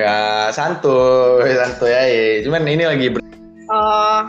Gak 0.00 0.56
santuy, 0.56 1.52
santuy 1.52 1.92
aja. 1.92 2.40
Cuman 2.48 2.64
ini 2.64 2.84
lagi 2.88 3.06
ber- 3.12 3.20
Oh, 3.68 4.24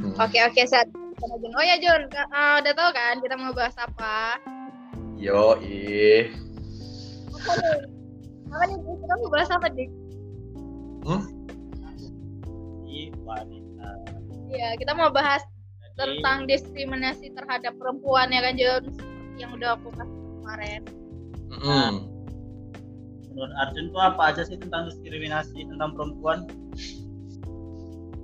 Hmm. 0.00 0.16
oke 0.18 0.38
oke 0.50 0.62
saat 0.64 0.88
Oh 1.54 1.64
ya 1.64 1.76
Jun, 1.80 2.08
Ka- 2.08 2.28
ah, 2.32 2.60
udah 2.60 2.72
tahu 2.72 2.90
kan 2.92 3.16
kita 3.20 3.36
mau 3.36 3.52
bahas 3.52 3.76
apa? 3.80 4.36
Yo, 5.16 5.56
ih. 5.60 6.28
Apa 7.32 7.52
nih? 7.54 7.78
Apa 8.50 8.64
nih? 8.68 8.76
Kita 8.80 9.14
mau 9.20 9.28
bahas 9.28 9.50
apa 9.52 9.66
dik? 9.72 9.90
Hmm? 11.04 11.22
wanita. 13.24 13.88
Iya, 14.52 14.68
kita 14.76 14.92
mau 14.92 15.08
bahas 15.08 15.44
Jadi, 15.44 15.96
tentang 15.96 16.38
diskriminasi 16.44 17.32
terhadap 17.32 17.72
perempuan 17.76 18.28
ya 18.32 18.40
kan 18.40 18.54
Jun? 18.56 18.82
Yang 19.36 19.50
udah 19.60 19.70
aku 19.76 19.88
bahas 19.96 20.10
kemarin. 20.10 20.80
Mm-mm. 21.54 22.13
Menurut 23.34 23.54
Arjun 23.58 23.86
tuh 23.90 24.02
apa 24.02 24.22
aja 24.30 24.42
sih 24.46 24.54
tentang 24.54 24.86
diskriminasi 24.94 25.66
tentang 25.66 25.90
perempuan? 25.98 26.46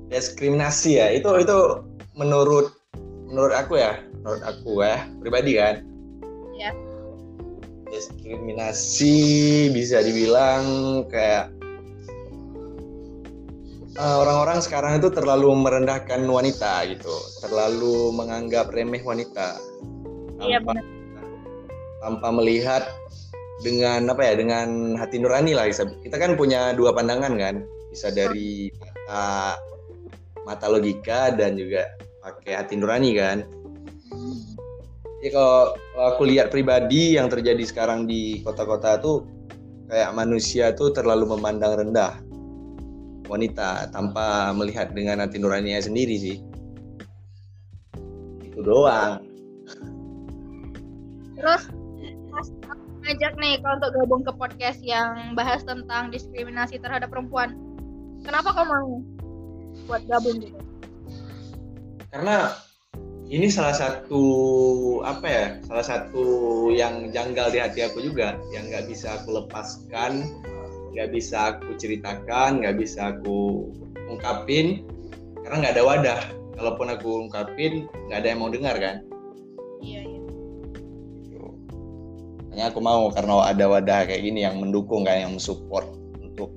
Diskriminasi 0.07 1.03
ya, 1.03 1.11
itu 1.11 1.27
itu 1.43 1.59
menurut 2.15 2.71
menurut 3.27 3.55
aku 3.55 3.83
ya, 3.83 3.99
menurut 4.23 4.43
aku 4.47 4.87
ya 4.87 5.03
pribadi 5.19 5.59
kan. 5.59 5.83
Iya. 6.55 6.71
Diskriminasi 7.91 9.19
bisa 9.75 9.99
dibilang 9.99 10.63
kayak 11.11 11.51
eh, 13.99 14.17
orang-orang 14.23 14.63
sekarang 14.63 15.03
itu 15.03 15.11
terlalu 15.11 15.51
merendahkan 15.59 16.23
wanita 16.23 16.87
gitu, 16.87 17.15
terlalu 17.43 18.15
menganggap 18.15 18.71
remeh 18.71 19.03
wanita. 19.03 19.59
Iya 20.41 20.63
benar. 20.63 20.87
tanpa 22.01 22.33
melihat 22.33 22.89
dengan 23.61 24.09
apa 24.09 24.23
ya 24.25 24.35
dengan 24.37 24.97
hati 24.97 25.21
nurani 25.21 25.53
lah 25.53 25.69
bisa 25.69 25.85
kita 26.01 26.17
kan 26.17 26.35
punya 26.35 26.73
dua 26.73 26.97
pandangan 26.97 27.37
kan. 27.37 27.65
Bisa 27.91 28.09
dari 28.15 28.71
mata 28.81 29.59
mata 30.47 30.67
logika 30.71 31.35
dan 31.35 31.59
juga 31.61 31.85
pakai 32.25 32.53
hati 32.57 32.75
nurani 32.81 33.11
kan. 33.17 33.39
Ya 35.21 35.29
kalau, 35.37 35.77
kalau 35.77 36.07
aku 36.17 36.23
lihat 36.25 36.49
pribadi 36.49 37.21
yang 37.21 37.29
terjadi 37.29 37.61
sekarang 37.69 38.09
di 38.09 38.41
kota-kota 38.41 38.97
tuh 38.97 39.29
kayak 39.93 40.17
manusia 40.17 40.73
tuh 40.73 40.97
terlalu 40.97 41.37
memandang 41.37 41.77
rendah. 41.77 42.17
Wanita 43.29 43.93
tanpa 43.93 44.51
melihat 44.57 44.97
dengan 44.97 45.21
hati 45.21 45.37
nuraninya 45.37 45.79
sendiri 45.85 46.17
sih. 46.17 46.37
Itu 48.49 48.65
doang. 48.65 49.21
Terus 51.37 51.69
Mas 52.33 52.49
ngajak 53.11 53.35
nih 53.43 53.59
kalau 53.59 53.75
untuk 53.83 53.91
gabung 53.99 54.23
ke 54.23 54.33
podcast 54.39 54.79
yang 54.87 55.35
bahas 55.35 55.67
tentang 55.67 56.15
diskriminasi 56.15 56.79
terhadap 56.79 57.11
perempuan. 57.11 57.59
Kenapa 58.23 58.55
kau 58.55 58.63
mau 58.63 59.03
buat 59.91 60.07
gabung 60.07 60.39
gitu? 60.39 60.71
karena 62.11 62.59
ini 63.31 63.47
salah 63.47 63.75
satu 63.75 64.23
apa 65.07 65.27
ya 65.27 65.47
salah 65.63 65.87
satu 65.87 66.25
yang 66.75 67.15
janggal 67.15 67.55
di 67.55 67.63
hati 67.63 67.87
aku 67.87 68.03
juga 68.03 68.35
yang 68.51 68.67
nggak 68.67 68.91
bisa 68.91 69.23
aku 69.23 69.39
lepaskan 69.39 70.27
nggak 70.91 71.15
bisa 71.15 71.55
aku 71.55 71.79
ceritakan 71.79 72.67
nggak 72.67 72.83
bisa 72.83 73.15
aku 73.15 73.71
ungkapin 74.11 74.83
karena 75.47 75.57
nggak 75.63 75.75
ada 75.79 75.85
wadah 75.87 76.21
kalaupun 76.59 76.91
aku 76.91 77.31
ungkapin 77.31 77.87
nggak 78.11 78.19
ada 78.27 78.29
yang 78.35 78.41
mau 78.43 78.51
dengar 78.51 78.75
kan 78.83 79.07
hanya 82.51 82.71
aku 82.71 82.83
mau 82.83 83.11
karena 83.15 83.47
ada 83.47 83.65
wadah 83.71 84.07
kayak 84.11 84.23
gini 84.27 84.43
yang 84.43 84.59
mendukung 84.59 85.07
kan 85.07 85.23
yang 85.23 85.33
mensupport 85.35 85.87
untuk 86.19 86.51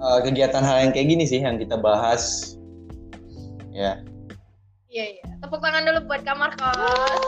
eh, 0.00 0.18
kegiatan 0.24 0.64
hal 0.64 0.88
yang 0.88 0.92
kayak 0.96 1.08
gini 1.12 1.24
sih 1.28 1.40
yang 1.40 1.60
kita 1.60 1.76
bahas 1.76 2.56
ya 3.70 4.00
Iya 4.90 5.04
iya. 5.06 5.24
Tepuk 5.38 5.62
tangan 5.62 5.86
dulu 5.86 6.10
buat 6.10 6.26
kamar 6.26 6.50
kos. 6.58 7.22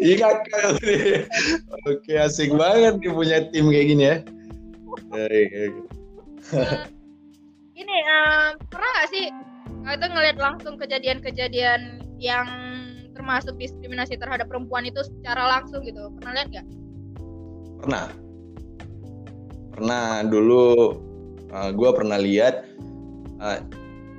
Iya 0.00 0.14
kakak. 0.16 0.80
Oke 1.84 2.12
asik 2.16 2.56
banget 2.56 2.96
nih 3.04 3.12
punya 3.12 3.38
tim 3.52 3.68
kayak 3.68 3.86
gini 3.92 4.04
ya. 4.08 4.16
Eh, 5.12 5.68
Ini 7.76 7.96
em, 8.08 8.52
pernah 8.72 8.88
nggak 8.96 9.08
sih 9.12 9.28
itu 9.82 10.06
ngeliat 10.08 10.38
langsung 10.40 10.80
kejadian-kejadian 10.80 12.00
yang 12.16 12.48
termasuk 13.12 13.54
diskriminasi 13.60 14.16
terhadap 14.16 14.48
perempuan 14.48 14.84
itu 14.88 15.00
secara 15.04 15.58
langsung 15.58 15.84
gitu? 15.84 16.12
Pernah 16.18 16.32
lihat 16.36 16.48
nggak? 16.52 16.66
Pernah. 17.84 18.04
Pernah 19.72 20.04
dulu 20.28 20.64
gue 21.52 21.90
pernah 21.92 22.16
lihat 22.16 22.64
eh, 23.44 23.58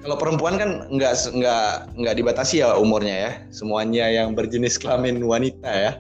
kalau 0.06 0.20
perempuan 0.20 0.60
kan 0.62 0.86
nggak 0.94 1.16
nggak 1.34 1.68
nggak 1.98 2.16
dibatasi 2.18 2.62
ya 2.62 2.78
umurnya 2.78 3.16
ya. 3.16 3.32
Semuanya 3.50 4.06
yang 4.10 4.38
berjenis 4.38 4.78
kelamin 4.78 5.26
wanita 5.26 5.72
ya. 5.72 5.92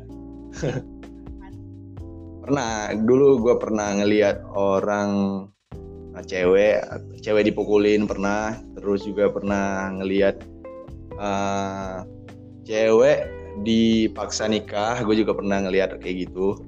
pernah 2.43 2.91
dulu 2.91 3.39
gue 3.39 3.55
pernah 3.55 3.95
ngelihat 4.03 4.43
orang 4.51 5.11
eh, 6.19 6.23
cewek 6.27 6.83
cewek 7.23 7.47
dipukulin 7.47 8.03
pernah 8.03 8.59
terus 8.75 9.07
juga 9.07 9.31
pernah 9.31 9.95
ngelihat 9.95 10.43
eh, 11.15 11.97
cewek 12.63 13.28
dipaksa 13.63 14.50
nikah 14.50 15.00
gue 15.06 15.16
juga 15.19 15.35
pernah 15.35 15.63
ngelihat 15.63 16.00
kayak 16.01 16.29
gitu. 16.29 16.59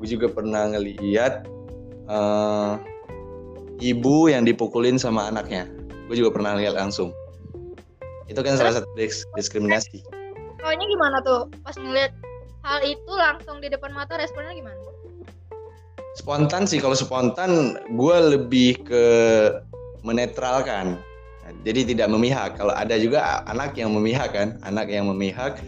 Gue 0.00 0.08
juga 0.08 0.32
pernah 0.32 0.70
ngelihat 0.72 1.44
eh, 2.08 2.72
ibu 3.84 4.30
yang 4.30 4.48
dipukulin 4.48 4.96
sama 4.96 5.28
anaknya. 5.28 5.68
Gue 6.08 6.16
juga 6.20 6.32
pernah 6.32 6.56
lihat 6.56 6.76
langsung. 6.76 7.12
Itu 8.30 8.40
kan 8.46 8.54
salah 8.56 8.80
satu 8.80 8.88
dis- 8.94 9.26
diskriminasi. 9.34 10.00
Kaunya 10.60 10.86
gimana 10.86 11.18
tuh? 11.24 11.50
Pas 11.66 11.74
ngeliat 11.74 12.12
hal 12.62 12.80
itu 12.84 13.12
langsung 13.16 13.58
di 13.58 13.72
depan 13.72 13.90
mata 13.96 14.20
responnya 14.20 14.52
gimana? 14.52 14.90
spontan 16.18 16.66
sih 16.66 16.82
kalau 16.82 16.92
spontan 16.92 17.78
gue 17.94 18.16
lebih 18.36 18.82
ke 18.82 19.04
menetralkan 20.02 20.98
jadi 21.66 21.80
tidak 21.94 22.08
memihak. 22.10 22.56
Kalau 22.56 22.74
ada 22.74 22.96
juga 22.96 23.44
anak 23.46 23.76
yang 23.76 23.92
memihak 23.92 24.32
kan? 24.32 24.58
Anak 24.64 24.88
yang 24.88 25.08
memihak 25.10 25.60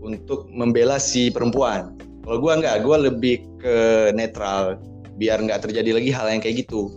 untuk 0.00 0.48
membela 0.48 0.96
si 0.96 1.28
perempuan. 1.28 1.96
Kalau 2.24 2.38
gue 2.40 2.52
nggak 2.62 2.76
gue 2.84 2.96
lebih 3.10 3.36
ke 3.60 3.76
netral. 4.16 4.80
Biar 5.20 5.40
nggak 5.44 5.68
terjadi 5.68 6.00
lagi 6.00 6.10
hal 6.12 6.32
yang 6.32 6.40
kayak 6.40 6.64
gitu. 6.64 6.88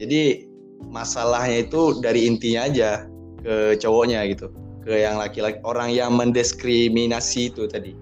Jadi 0.00 0.48
masalahnya 0.88 1.68
itu 1.68 2.00
dari 2.00 2.24
intinya 2.24 2.64
aja 2.64 3.04
ke 3.44 3.76
cowoknya 3.76 4.24
gitu. 4.32 4.48
Ke 4.84 5.04
yang 5.04 5.20
laki-laki 5.20 5.60
orang 5.64 5.92
yang 5.92 6.16
mendiskriminasi 6.16 7.52
itu 7.52 7.68
tadi. 7.68 7.92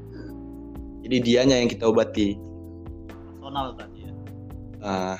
Jadi 1.02 1.16
dianya 1.18 1.58
yang 1.58 1.66
kita 1.66 1.90
obati. 1.90 2.38
Personal 3.42 3.74
tadi 3.74 4.06
ya. 4.06 4.12
Nah, 4.82 5.18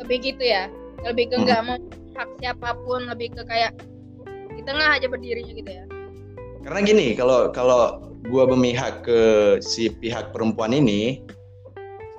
Lebih 0.00 0.16
gitu 0.22 0.42
ya? 0.42 0.66
Lebih 1.04 1.30
ke 1.30 1.36
Hmm. 1.38 1.44
nggak 1.46 1.60
mau 1.66 1.78
hak 2.14 2.28
siapa 2.40 2.70
pun, 2.86 3.06
lebih 3.10 3.34
ke 3.34 3.42
kayak 3.46 3.72
di 4.54 4.62
tengah 4.62 4.94
aja 4.94 5.06
berdirinya 5.10 5.52
gitu 5.54 5.70
ya? 5.70 5.84
Karena 6.64 6.80
gini, 6.80 7.06
kalau 7.12 7.52
kalau 7.52 8.00
gua 8.30 8.48
memihak 8.48 9.04
ke 9.04 9.20
si 9.60 9.92
pihak 9.92 10.32
perempuan 10.32 10.72
ini, 10.72 11.20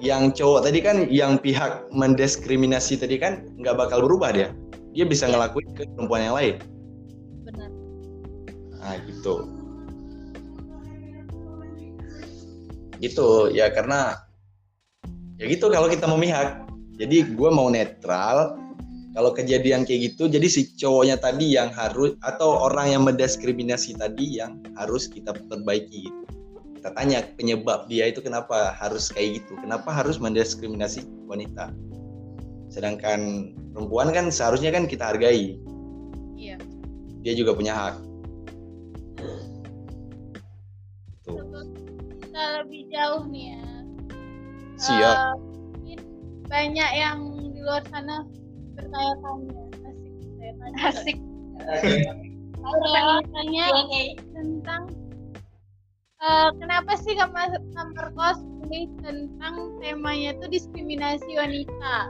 yang 0.04 0.30
cowok 0.30 0.70
tadi 0.70 0.80
kan, 0.84 1.08
yang 1.10 1.40
pihak 1.40 1.88
mendiskriminasi 1.96 3.00
tadi 3.00 3.18
kan 3.18 3.48
nggak 3.58 3.74
bakal 3.80 4.04
berubah 4.06 4.36
dia. 4.36 4.50
Dia 4.96 5.04
bisa 5.08 5.28
ngelakuin 5.28 5.76
ke 5.76 5.84
perempuan 5.96 6.22
yang 6.24 6.36
lain. 6.36 6.56
Benar. 7.48 7.70
Nah, 8.80 8.96
gitu. 9.10 9.34
Gitu 13.02 13.28
ya 13.52 13.68
karena 13.76 14.16
ya 15.42 15.46
gitu 15.52 15.68
kalau 15.68 15.90
kita 15.90 16.06
memihak. 16.08 16.65
Jadi 16.96 17.36
gua 17.36 17.52
mau 17.52 17.68
netral. 17.68 18.60
Kalau 19.16 19.32
kejadian 19.32 19.88
kayak 19.88 20.12
gitu, 20.12 20.28
jadi 20.28 20.44
si 20.52 20.76
cowoknya 20.76 21.16
tadi 21.16 21.56
yang 21.56 21.72
harus 21.72 22.20
atau 22.20 22.68
orang 22.68 22.92
yang 22.92 23.08
mendiskriminasi 23.08 23.96
tadi 23.96 24.44
yang 24.44 24.60
harus 24.76 25.08
kita 25.08 25.32
perbaiki. 25.48 26.12
Gitu. 26.12 26.24
Kita 26.76 26.92
tanya 26.92 27.24
penyebab 27.40 27.88
dia 27.88 28.12
itu 28.12 28.20
kenapa 28.20 28.76
harus 28.76 29.16
kayak 29.16 29.40
gitu, 29.40 29.56
kenapa 29.64 29.88
harus 29.96 30.20
mendiskriminasi 30.20 31.08
wanita. 31.32 31.72
Sedangkan 32.68 33.56
perempuan 33.72 34.12
kan 34.12 34.28
seharusnya 34.28 34.76
kan 34.76 34.84
kita 34.84 35.16
hargai, 35.16 35.56
Iya. 36.36 36.60
dia 37.24 37.34
juga 37.40 37.56
punya 37.56 37.72
hak. 37.72 37.96
Tuh. 41.24 41.40
kita 42.20 42.44
lebih 42.68 42.84
jauh 42.92 43.24
nih 43.32 43.56
ya. 43.56 43.64
Siap. 44.76 45.18
Mungkin 45.40 45.55
banyak 46.56 46.92
yang 46.96 47.20
di 47.52 47.60
luar 47.60 47.84
sana 47.92 48.24
bertanya-tanya 48.80 49.60
asik 49.84 50.12
bertanya-tanya. 50.40 50.80
Asik. 50.88 51.18
bertanya-tanya 52.64 53.66
tentang 54.32 54.88
Eh, 56.26 56.50
kenapa 56.58 56.98
sih 56.98 57.14
kamar 57.14 57.54
kamar 57.78 58.10
kos 58.18 58.42
pilih 58.66 58.90
tentang 59.06 59.78
temanya 59.78 60.34
tuh 60.42 60.50
diskriminasi 60.50 61.38
wanita, 61.38 62.10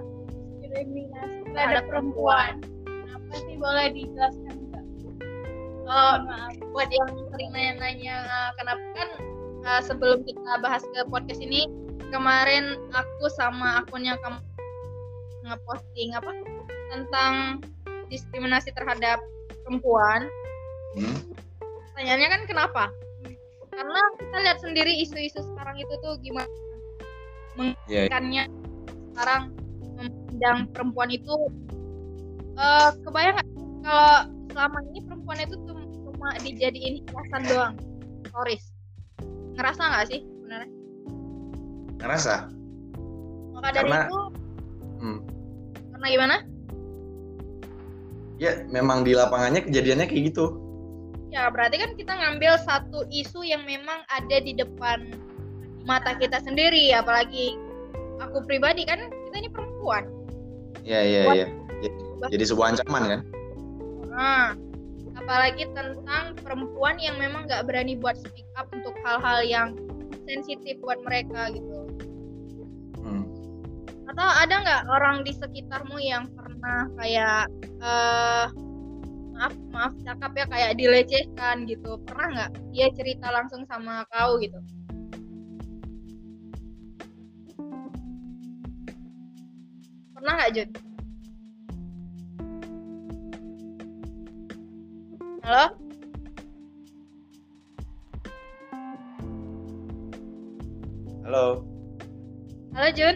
diskriminasi 0.64 1.44
terhadap 1.52 1.84
perempuan. 1.92 2.64
Kenapa 2.88 3.34
sih 3.44 3.60
boleh 3.60 3.92
dijelaskan 3.92 4.56
enggak? 4.56 4.86
Oh, 5.86 6.16
maaf. 6.24 6.56
buat 6.72 6.90
yang 6.96 7.12
sering 7.12 7.52
nanya-nanya 7.52 8.16
uh, 8.24 8.50
kenapa 8.56 8.84
kan 8.96 9.10
uh, 9.68 9.82
sebelum 9.84 10.24
kita 10.24 10.64
bahas 10.64 10.82
ke 10.82 11.04
podcast 11.12 11.44
ini 11.44 11.68
kemarin 12.10 12.78
aku 12.94 13.26
sama 13.34 13.82
akunnya 13.84 14.18
kamu 14.22 14.40
ngeposting 15.46 16.10
apa? 16.18 16.32
Tentang 16.94 17.34
diskriminasi 18.10 18.74
terhadap 18.74 19.22
perempuan. 19.66 20.30
Hmm. 20.96 21.20
pertanyaannya 21.92 22.30
kan 22.32 22.42
kenapa? 22.48 22.84
Karena 23.72 24.02
kita 24.16 24.38
lihat 24.48 24.60
sendiri 24.64 24.92
isu-isu 25.04 25.44
sekarang 25.44 25.76
itu 25.80 25.92
tuh 26.00 26.16
gimana? 26.24 26.48
Iya. 27.88 28.12
menginginkannya 28.12 28.44
sekarang 29.16 29.42
memandang 29.96 30.60
perempuan 30.76 31.10
itu 31.12 31.36
eh 32.56 32.90
kebayang 33.04 33.36
nggak? 33.40 33.50
Kalau 33.84 34.12
selama 34.52 34.78
ini 34.92 35.00
perempuan 35.08 35.40
itu 35.44 35.56
cuma 35.68 36.30
dijadiin 36.44 37.04
hiasan 37.04 37.44
doang. 37.48 37.76
Toris 38.32 38.76
ngerasa 39.56 39.82
nggak 39.88 40.08
sih 40.12 40.22
Ngerasa? 42.06 42.36
maka 43.52 43.70
dari 43.72 43.90
Karena- 43.90 44.06
itu 44.06 44.20
Hmm. 45.00 45.20
karena 45.92 46.08
gimana 46.08 46.36
Ya, 48.36 48.68
memang 48.68 49.02
di 49.02 49.16
lapangannya 49.16 49.64
kejadiannya 49.64 50.06
kayak 50.06 50.24
gitu. 50.30 50.46
ya 51.28 51.48
berarti 51.48 51.76
kan 51.76 51.92
kita 51.96 52.16
ngambil 52.16 52.56
satu 52.62 53.04
isu 53.10 53.44
yang 53.44 53.64
memang 53.64 54.08
ada 54.08 54.38
di 54.40 54.54
depan 54.54 55.12
mata 55.84 56.16
kita 56.16 56.40
sendiri 56.40 56.92
apalagi 56.92 57.60
aku 58.18 58.40
pribadi 58.42 58.84
kan 58.84 59.04
kita 59.28 59.36
ini 59.38 59.50
perempuan 59.50 60.08
Iya, 60.80 61.02
iya, 61.02 61.22
iya. 61.34 61.48
Jadi, 61.76 61.98
jadi 62.32 62.44
sebuah 62.46 62.68
ancaman 62.72 63.04
kan? 63.04 63.22
Nah, 64.08 64.54
apalagi 65.18 65.66
tentang 65.74 66.38
perempuan 66.38 66.96
yang 66.98 67.18
memang 67.18 67.50
nggak 67.50 67.66
berani 67.66 67.98
buat 67.98 68.16
speak 68.16 68.46
up 68.54 68.70
untuk 68.70 68.94
hal-hal 69.02 69.42
yang 69.44 69.68
sensitif 70.26 70.76
buat 70.82 71.00
mereka 71.06 71.54
gitu. 71.54 71.78
Hmm. 73.00 73.24
Atau 74.10 74.28
ada 74.28 74.56
nggak 74.62 74.84
orang 74.90 75.22
di 75.24 75.32
sekitarmu 75.34 75.98
yang 76.02 76.30
pernah 76.34 76.90
kayak 76.98 77.46
eh 77.82 78.48
maaf 79.36 79.56
maaf 79.70 79.94
cakap 80.02 80.32
ya 80.34 80.46
kayak 80.50 80.72
dilecehkan 80.80 81.70
gitu? 81.70 82.02
Pernah 82.04 82.28
nggak 82.34 82.52
dia 82.74 82.88
cerita 82.94 83.30
langsung 83.30 83.64
sama 83.70 84.04
kau 84.10 84.42
gitu? 84.42 84.58
Pernah 90.16 90.34
nggak 90.42 90.52
Jun? 90.58 90.70
Halo? 95.46 95.85
Halo, 101.36 101.68
Halo 102.72 102.90
Jun? 102.96 103.16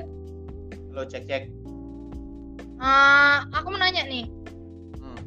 halo 0.92 1.08
cek 1.08 1.24
cek. 1.24 1.48
Eh, 2.76 3.38
aku 3.56 3.68
mau 3.72 3.80
nanya 3.80 4.04
nih, 4.12 4.28
Hmm. 5.00 5.20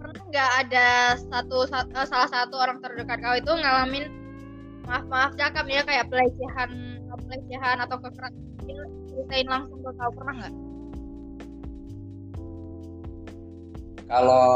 pernah 0.00 0.24
nggak 0.32 0.50
ada 0.64 0.88
satu 1.20 1.68
sa- 1.68 1.84
eh, 1.84 2.06
salah 2.08 2.24
satu 2.32 2.56
orang 2.56 2.80
terdekat 2.80 3.20
kau 3.20 3.36
itu 3.36 3.52
ngalamin 3.52 4.08
maaf 4.88 5.04
maaf 5.12 5.36
cakap 5.36 5.68
ya 5.68 5.84
kayak 5.84 6.08
pelecehan 6.08 7.04
pelecehan 7.28 7.76
atau 7.84 8.00
kekerasan 8.00 8.48
ceritain 9.12 9.44
langsung 9.52 9.84
ke 9.84 9.92
kau 9.92 10.12
pernah 10.16 10.34
nggak? 10.40 10.54
Kalau 14.08 14.48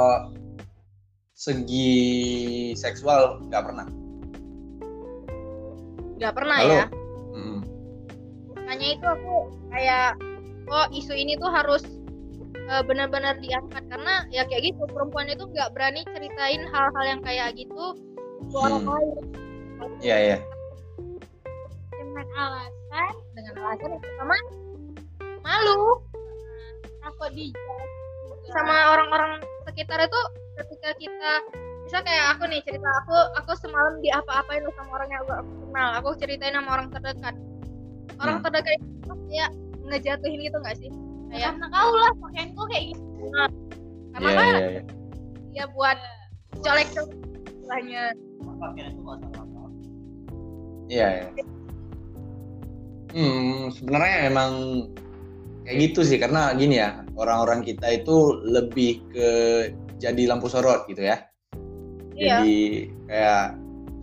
segi 1.36 1.92
seksual 2.72 3.36
nggak 3.52 3.64
pernah. 3.68 3.84
Nggak 6.16 6.32
pernah 6.32 6.58
Halo. 6.64 6.76
ya. 6.80 7.03
Makanya 8.74 8.90
itu 8.98 9.06
aku 9.06 9.34
kayak 9.70 10.18
oh 10.66 10.86
isu 10.90 11.14
ini 11.14 11.38
tuh 11.38 11.46
harus 11.46 11.86
eh, 12.58 12.82
benar-benar 12.82 13.38
diangkat. 13.38 13.86
Karena 13.86 14.26
ya 14.34 14.42
kayak 14.50 14.66
gitu 14.74 14.82
perempuan 14.90 15.30
itu 15.30 15.46
nggak 15.46 15.70
berani 15.70 16.02
ceritain 16.10 16.66
hal-hal 16.74 17.04
yang 17.06 17.22
kayak 17.22 17.54
gitu 17.54 17.94
ke 18.50 18.56
orang 18.58 18.82
Hmm. 18.82 18.90
lain. 18.90 19.14
Iya 20.02 20.16
iya. 20.18 20.38
dengan 21.94 22.26
alasan 22.34 23.14
dengan 23.38 23.54
alasan 23.62 23.90
yang 23.94 24.02
pertama 24.02 24.36
malu. 25.46 25.78
Takut 26.98 27.30
dijudge 27.30 28.50
sama 28.50 28.74
orang-orang 28.90 29.38
sekitar 29.70 30.02
itu 30.02 30.20
ketika 30.58 30.90
kita 30.98 31.30
bisa 31.86 31.98
kayak 32.02 32.26
aku 32.34 32.42
nih 32.50 32.58
cerita 32.66 32.90
aku 33.06 33.14
aku 33.38 33.52
semalam 33.54 34.02
di 34.02 34.10
apa-apain 34.10 34.66
sama 34.66 34.98
orang 34.98 35.08
yang 35.14 35.22
aku 35.22 35.46
kenal. 35.62 35.88
Aku 36.02 36.08
ceritain 36.18 36.58
sama 36.58 36.74
orang 36.74 36.90
terdekat 36.90 37.38
orang 38.20 38.36
Hmm. 38.38 38.44
terdekat 38.46 38.78
itu 38.78 39.12
kayak 39.28 39.50
ngejatuhin 39.84 40.40
gitu 40.40 40.56
nggak 40.58 40.76
sih 40.78 40.90
kayak 41.28 41.50
karena 41.52 41.66
kau 41.68 41.92
lah 41.92 42.12
pakaianku 42.20 42.62
kayak 42.70 42.84
gitu 42.94 43.02
karena 44.14 44.28
Iya 44.30 44.38
kan 44.38 44.46
iya 44.54 44.68
iya. 44.70 44.82
dia 45.50 45.64
buat 45.74 45.98
colek-colek 46.62 47.10
istilahnya 47.50 48.02
pakaian 48.60 48.88
itu 48.92 49.00
nggak 49.02 49.18
salah 49.20 49.42
apa 49.42 49.60
Iya 50.84 51.06
iya. 51.08 51.44
Hmm, 53.14 53.70
sebenarnya 53.72 54.18
emang 54.28 54.52
kayak 55.64 55.76
gitu 55.80 56.00
sih 56.04 56.18
karena 56.20 56.52
gini 56.52 56.76
ya 56.76 57.00
orang-orang 57.16 57.64
kita 57.64 58.02
itu 58.02 58.42
lebih 58.44 59.00
ke 59.14 59.28
jadi 59.96 60.28
lampu 60.28 60.50
sorot 60.50 60.84
gitu 60.90 61.00
ya. 61.08 61.24
Iya. 62.12 62.42
Jadi 62.42 62.58
kayak 63.08 63.44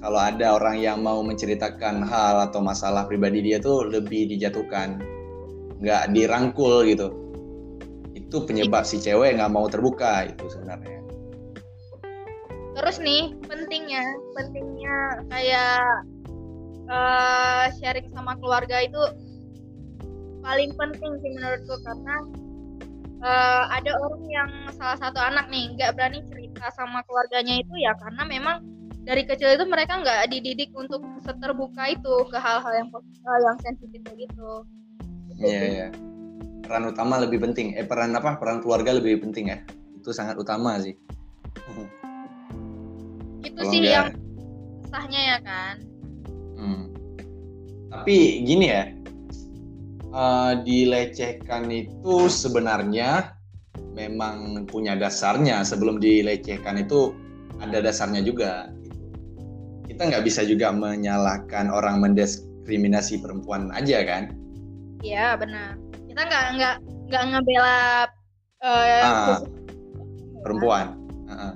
kalau 0.02 0.18
ada 0.18 0.58
orang 0.58 0.82
yang 0.82 1.06
mau 1.06 1.22
menceritakan 1.22 2.02
hal 2.02 2.50
atau 2.50 2.58
masalah 2.60 3.06
pribadi 3.06 3.46
dia 3.46 3.62
tuh 3.62 3.86
lebih 3.86 4.34
dijatuhkan, 4.34 4.98
nggak 5.78 6.10
dirangkul 6.18 6.82
gitu. 6.90 7.14
Itu 8.18 8.44
penyebab 8.50 8.82
si 8.82 8.98
cewek 8.98 9.38
nggak 9.38 9.54
mau 9.54 9.70
terbuka 9.70 10.26
itu 10.26 10.50
sebenarnya. 10.50 11.02
terus 12.72 12.98
nih 13.04 13.36
pentingnya 13.46 14.04
pentingnya 14.34 14.98
kayak 15.28 15.84
eh, 16.88 17.66
sharing 17.78 18.08
sama 18.16 18.34
keluarga 18.40 18.82
itu 18.82 19.02
paling 20.42 20.72
penting 20.80 21.12
sih 21.22 21.32
menurutku 21.36 21.76
karena 21.84 22.16
eh, 23.22 23.64
ada 23.76 23.92
orang 24.02 24.24
yang 24.32 24.50
salah 24.74 24.98
satu 24.98 25.20
anak 25.20 25.52
nih 25.52 25.76
nggak 25.78 25.94
berani 26.00 26.24
cerita 26.32 26.72
sama 26.74 27.04
keluarganya 27.06 27.60
itu 27.60 27.74
ya 27.76 27.94
karena 28.00 28.24
memang 28.26 28.58
dari 29.02 29.26
kecil 29.26 29.58
itu 29.58 29.66
mereka 29.66 29.98
nggak 29.98 30.30
dididik 30.30 30.70
untuk 30.78 31.02
seterbuka 31.26 31.90
itu 31.90 32.14
ke 32.30 32.38
hal-hal 32.38 32.74
yang 32.86 32.88
yang 33.26 33.58
sensitif 33.66 34.02
kayak 34.06 34.30
gitu. 34.30 34.52
Iya 35.42 35.62
iya. 35.66 35.88
Peran 36.62 36.94
utama 36.94 37.18
lebih 37.18 37.42
penting. 37.42 37.74
Eh 37.74 37.86
peran 37.86 38.14
apa? 38.14 38.38
Peran 38.38 38.62
keluarga 38.62 38.94
lebih 38.94 39.26
penting 39.26 39.50
ya. 39.50 39.58
Itu 39.98 40.14
sangat 40.14 40.38
utama 40.38 40.78
sih. 40.78 40.94
Itu 43.48 43.62
sih 43.74 43.90
yang 43.90 44.14
sahnya 44.86 45.22
ya 45.36 45.38
kan. 45.42 45.76
Hmm. 46.62 46.84
Tapi 47.90 48.46
gini 48.46 48.70
ya, 48.70 48.86
eh, 50.14 50.54
dilecehkan 50.62 51.68
itu 51.74 52.30
sebenarnya 52.30 53.34
memang 53.98 54.62
punya 54.70 54.94
dasarnya. 54.94 55.66
Sebelum 55.66 55.98
dilecehkan 55.98 56.86
itu 56.86 57.18
ada 57.58 57.82
dasarnya 57.82 58.22
juga. 58.22 58.70
Kita 60.02 60.18
nggak 60.18 60.26
bisa 60.26 60.42
juga 60.42 60.74
menyalahkan 60.74 61.70
orang 61.70 62.02
mendiskriminasi 62.02 63.22
perempuan 63.22 63.70
aja 63.70 64.02
kan? 64.02 64.34
Iya 65.06 65.38
benar. 65.38 65.78
Kita 66.10 66.26
nggak 66.26 66.46
nggak 66.58 66.76
nggak 67.06 67.24
ngebela 67.30 68.10
eh, 68.66 69.04
Ah, 69.06 69.38
perempuan. 70.42 70.98
Heeh. 71.30 71.54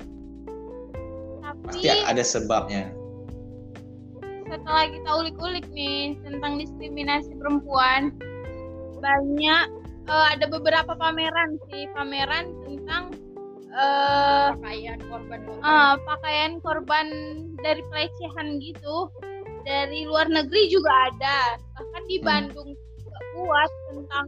tapi 1.41 1.57
Pasti 1.65 1.89
ada 1.89 2.21
sebabnya. 2.21 2.93
setelah 4.45 4.93
kita 4.93 5.09
ulik-ulik 5.09 5.65
nih 5.73 6.13
tentang 6.21 6.61
diskriminasi 6.61 7.33
perempuan 7.41 8.13
banyak 9.01 9.65
eh, 10.05 10.25
ada 10.37 10.45
beberapa 10.45 10.93
pameran 10.93 11.57
sih 11.73 11.89
pameran 11.97 12.53
tentang 12.61 13.09
eh 13.75 14.49
pakaian 14.55 14.99
korban 15.11 15.39
eh, 15.43 15.93
pakaian 16.07 16.53
korban 16.63 17.07
dari 17.59 17.83
pelecehan 17.91 18.63
gitu 18.63 19.11
dari 19.67 20.07
luar 20.07 20.31
negeri 20.31 20.71
juga 20.71 21.11
ada. 21.11 21.59
Bahkan 21.75 22.03
di 22.07 22.17
Hmm. 22.21 22.25
Bandung 22.25 22.69
juga 22.71 23.19
buat 23.35 23.71
tentang 23.91 24.27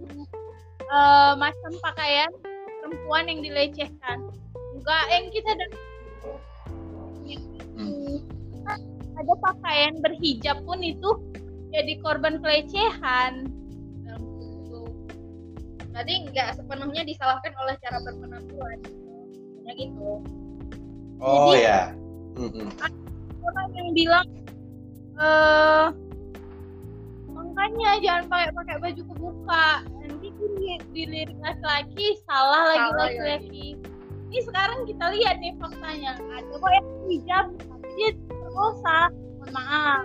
eh, 0.88 1.34
macam 1.40 1.72
pakaian 1.80 2.32
perempuan 2.84 3.32
yang 3.32 3.40
dilecehkan. 3.40 4.18
Enggak 4.76 5.04
yang 5.12 5.26
kita 5.32 5.52
dan 5.56 5.72
Hmm. 7.78 8.20
ada 9.16 9.34
pakaian 9.38 9.94
berhijab 10.02 10.60
pun 10.66 10.82
itu 10.84 11.10
jadi 11.72 11.94
korban 12.04 12.42
pelecehan. 12.44 13.48
Berarti 15.94 16.14
nggak 16.30 16.50
sepenuhnya 16.62 17.02
disalahkan 17.06 17.54
oleh 17.58 17.74
cara 17.82 17.98
berpenampilan 18.06 18.80
ya 19.68 19.74
gitu. 19.76 20.10
Oh 21.20 21.52
Jadi- 21.52 21.64
ya. 21.64 21.82
Mm-mm. 22.38 22.70
orang 23.42 23.68
yang 23.74 23.90
bilang 23.92 24.28
eh 25.18 25.86
makanya 27.28 27.90
jangan 28.00 28.24
pakai 28.28 28.50
pakai 28.54 28.76
baju 28.78 29.02
kebuka. 29.04 29.68
Nanti 29.98 30.28
di, 30.32 30.70
dilirik 30.94 31.38
laki-laki 31.40 32.08
salah 32.24 32.64
lagi 32.70 32.88
Salah 32.88 33.02
laki-laki. 33.04 33.68
ini 34.28 34.40
sekarang 34.44 34.80
kita 34.86 35.06
lihat 35.12 35.36
nih 35.40 35.54
faktanya. 35.58 36.12
Ada 36.20 36.54
kok 36.54 36.72
yang 36.72 36.88
hijab 37.08 37.46
tapi 37.58 37.88
dia 37.96 38.10
terkosa 38.30 38.98
mohon 39.10 39.50
maaf. 39.52 40.04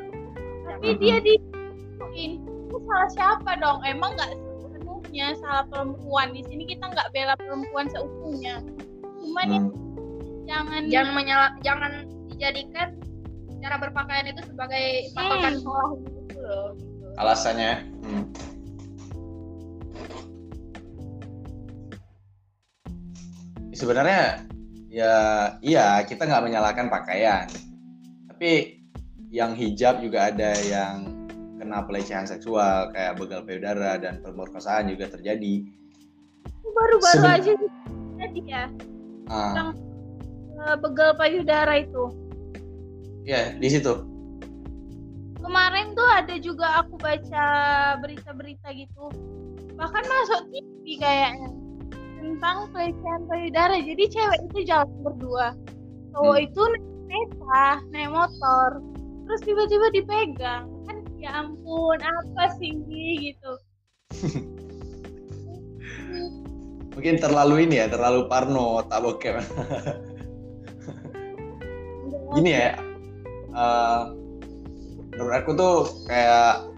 Tapi 0.65 0.87
Mhm. 0.89 0.99
dia 0.99 1.17
dituin 1.21 2.33
itu 2.41 2.77
salah 2.83 3.09
siapa 3.11 3.51
dong? 3.59 3.85
Emang 3.85 4.17
nggak 4.17 4.33
sepenuhnya 4.65 5.27
salah 5.37 5.65
perempuan? 5.69 6.33
Di 6.33 6.41
sini 6.47 6.65
kita 6.65 6.89
nggak 6.89 7.13
bela 7.13 7.35
perempuan 7.37 7.91
seutuhnya 7.91 8.65
cuman 9.23 9.47
ya 9.47 9.59
Hmm. 9.59 9.71
jangan 10.45 10.83
jangan 10.91 11.13
menyala 11.15 11.49
jangan 11.63 11.93
dijadikan 12.29 12.89
cara 13.63 13.77
berpakaian 13.79 14.27
itu 14.29 14.43
sebagai 14.45 14.87
patokan 15.15 15.55
Hmm. 15.55 15.63
salah 15.63 15.89
gitu 15.95 16.39
loh 16.43 16.69
gitu. 16.75 17.07
Alasannya. 17.15 17.73
Hmm. 18.03 18.25
Sebenarnya 23.73 24.45
ya 24.93 25.15
iya 25.65 26.05
kita 26.05 26.29
nggak 26.29 26.45
menyalahkan 26.45 26.87
pakaian, 26.93 27.49
tapi 28.29 28.79
yang 29.33 29.57
hijab 29.57 30.05
juga 30.05 30.29
ada 30.29 30.53
yang 30.61 31.09
kena 31.57 31.81
pelecehan 31.89 32.29
seksual 32.29 32.93
kayak 32.93 33.17
begal 33.17 33.41
payudara 33.43 33.97
dan 33.97 34.21
pemerkosaan 34.21 34.93
juga 34.93 35.09
terjadi. 35.09 35.65
baru-baru 36.73 37.21
Seben- 37.21 37.37
aja 37.37 37.53
jadi 38.17 38.41
ya 38.49 38.65
Ah, 39.31 39.71
eh, 40.67 40.77
begal 40.79 41.15
payudara 41.15 41.83
itu. 41.83 42.11
Ya 43.23 43.55
di 43.55 43.69
situ. 43.71 44.09
kemarin 45.43 45.99
tuh 45.99 46.07
ada 46.07 46.39
juga 46.39 46.81
aku 46.81 46.95
baca 47.03 47.47
berita-berita 47.99 48.73
gitu. 48.79 49.11
Bahkan 49.75 50.05
masuk 50.07 50.41
TV 50.55 51.03
kayaknya 51.03 51.51
tentang 52.23 52.71
pelecehan 52.71 53.27
payudara. 53.27 53.75
Jadi 53.83 54.07
cewek 54.07 54.39
itu 54.49 54.59
jalan 54.71 54.87
berdua. 55.03 55.51
Cowok 56.15 56.39
Hmm. 56.39 56.47
itu 56.47 56.63
naik 56.63 56.87
kereta 57.35 57.67
naik 57.91 58.11
motor 58.15 58.69
terus 59.27 59.41
tiba-tiba 59.43 59.87
dipegang. 59.91 60.65
Kan 60.87 60.97
ya 61.19 61.43
ampun 61.43 61.99
apa 61.99 62.45
sih 62.63 62.79
Gi? 62.87 63.35
gitu 63.35 63.53
Mungkin 66.93 67.17
terlalu 67.17 67.65
ini 67.65 67.81
ya, 67.81 67.87
terlalu 67.89 68.29
parno, 68.29 68.85
tak 68.85 69.01
bokep. 69.01 69.41
Gini 72.37 72.51
ya, 72.53 72.77
eh, 73.53 74.03
menurut 75.13 75.35
aku 75.37 75.51
tuh 75.57 75.77
kayak 76.09 76.69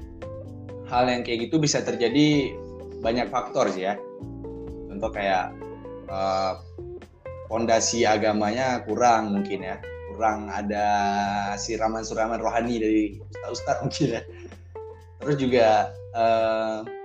hal 0.90 1.04
yang 1.10 1.22
kayak 1.26 1.50
gitu 1.50 1.58
bisa 1.58 1.82
terjadi 1.82 2.54
banyak 3.02 3.26
faktor 3.30 3.70
sih 3.74 3.90
ya. 3.90 3.98
Contoh 4.90 5.10
kayak 5.10 5.50
eh, 6.06 6.52
fondasi 7.50 8.06
agamanya 8.06 8.86
kurang 8.86 9.34
mungkin 9.34 9.66
ya, 9.66 9.76
kurang 10.14 10.46
ada 10.46 10.86
siraman-siraman 11.58 12.38
rohani 12.38 12.78
dari 12.78 13.02
ustaz-ustaz 13.18 13.76
mungkin 13.82 14.06
ya. 14.18 14.22
Terus 15.22 15.36
juga 15.42 15.68
eh, 16.14 17.03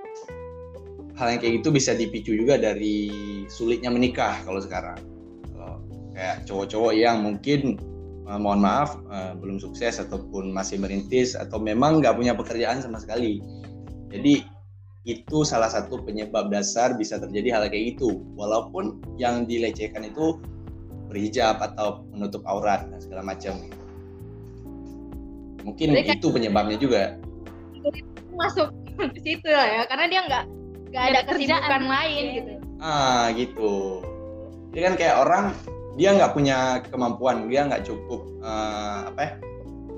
hal 1.20 1.36
yang 1.36 1.40
kayak 1.44 1.54
gitu 1.60 1.70
bisa 1.76 1.92
dipicu 1.92 2.32
juga 2.32 2.56
dari 2.56 3.12
sulitnya 3.52 3.92
menikah 3.92 4.40
kalau 4.48 4.64
sekarang. 4.64 4.96
Kalau 5.52 5.84
kayak 6.16 6.48
cowok-cowok 6.48 6.94
yang 6.96 7.20
mungkin 7.20 7.76
eh, 8.24 8.40
mohon 8.40 8.64
maaf 8.64 8.96
eh, 9.12 9.36
belum 9.36 9.60
sukses 9.60 10.00
ataupun 10.00 10.56
masih 10.56 10.80
merintis 10.80 11.36
atau 11.36 11.60
memang 11.60 12.00
nggak 12.00 12.16
punya 12.16 12.32
pekerjaan 12.32 12.80
sama 12.80 13.04
sekali. 13.04 13.44
Jadi 14.16 14.48
itu 15.04 15.44
salah 15.44 15.68
satu 15.68 16.00
penyebab 16.08 16.48
dasar 16.48 16.96
bisa 16.96 17.20
terjadi 17.20 17.60
hal 17.60 17.64
kayak 17.68 18.00
gitu. 18.00 18.24
Walaupun 18.40 19.04
yang 19.20 19.44
dilecehkan 19.44 20.08
itu 20.08 20.40
berhijab 21.12 21.60
atau 21.60 22.08
menutup 22.16 22.46
aurat 22.48 22.88
dan 22.88 23.00
segala 23.04 23.28
macam. 23.28 23.60
Mungkin 25.68 25.92
Jadi 25.92 26.16
itu 26.16 26.28
penyebabnya 26.32 26.80
juga. 26.80 27.20
masuk 28.40 28.72
ke 28.96 29.20
situ 29.20 29.52
lah 29.52 29.68
ya 29.68 29.82
karena 29.92 30.06
dia 30.08 30.22
nggak 30.24 30.46
nggak 30.90 31.04
ada 31.14 31.20
kesibukan 31.30 31.84
lain 31.86 32.24
gitu 32.36 32.54
Ah 32.80 33.28
gitu. 33.36 34.00
Jadi 34.72 34.82
kan 34.82 34.94
kayak 34.96 35.16
orang 35.28 35.46
dia 36.00 36.16
nggak 36.16 36.32
punya 36.32 36.80
kemampuan, 36.88 37.52
dia 37.52 37.68
nggak 37.68 37.84
cukup 37.84 38.24
eh, 38.40 39.00
apa 39.12 39.20
ya, 39.20 39.32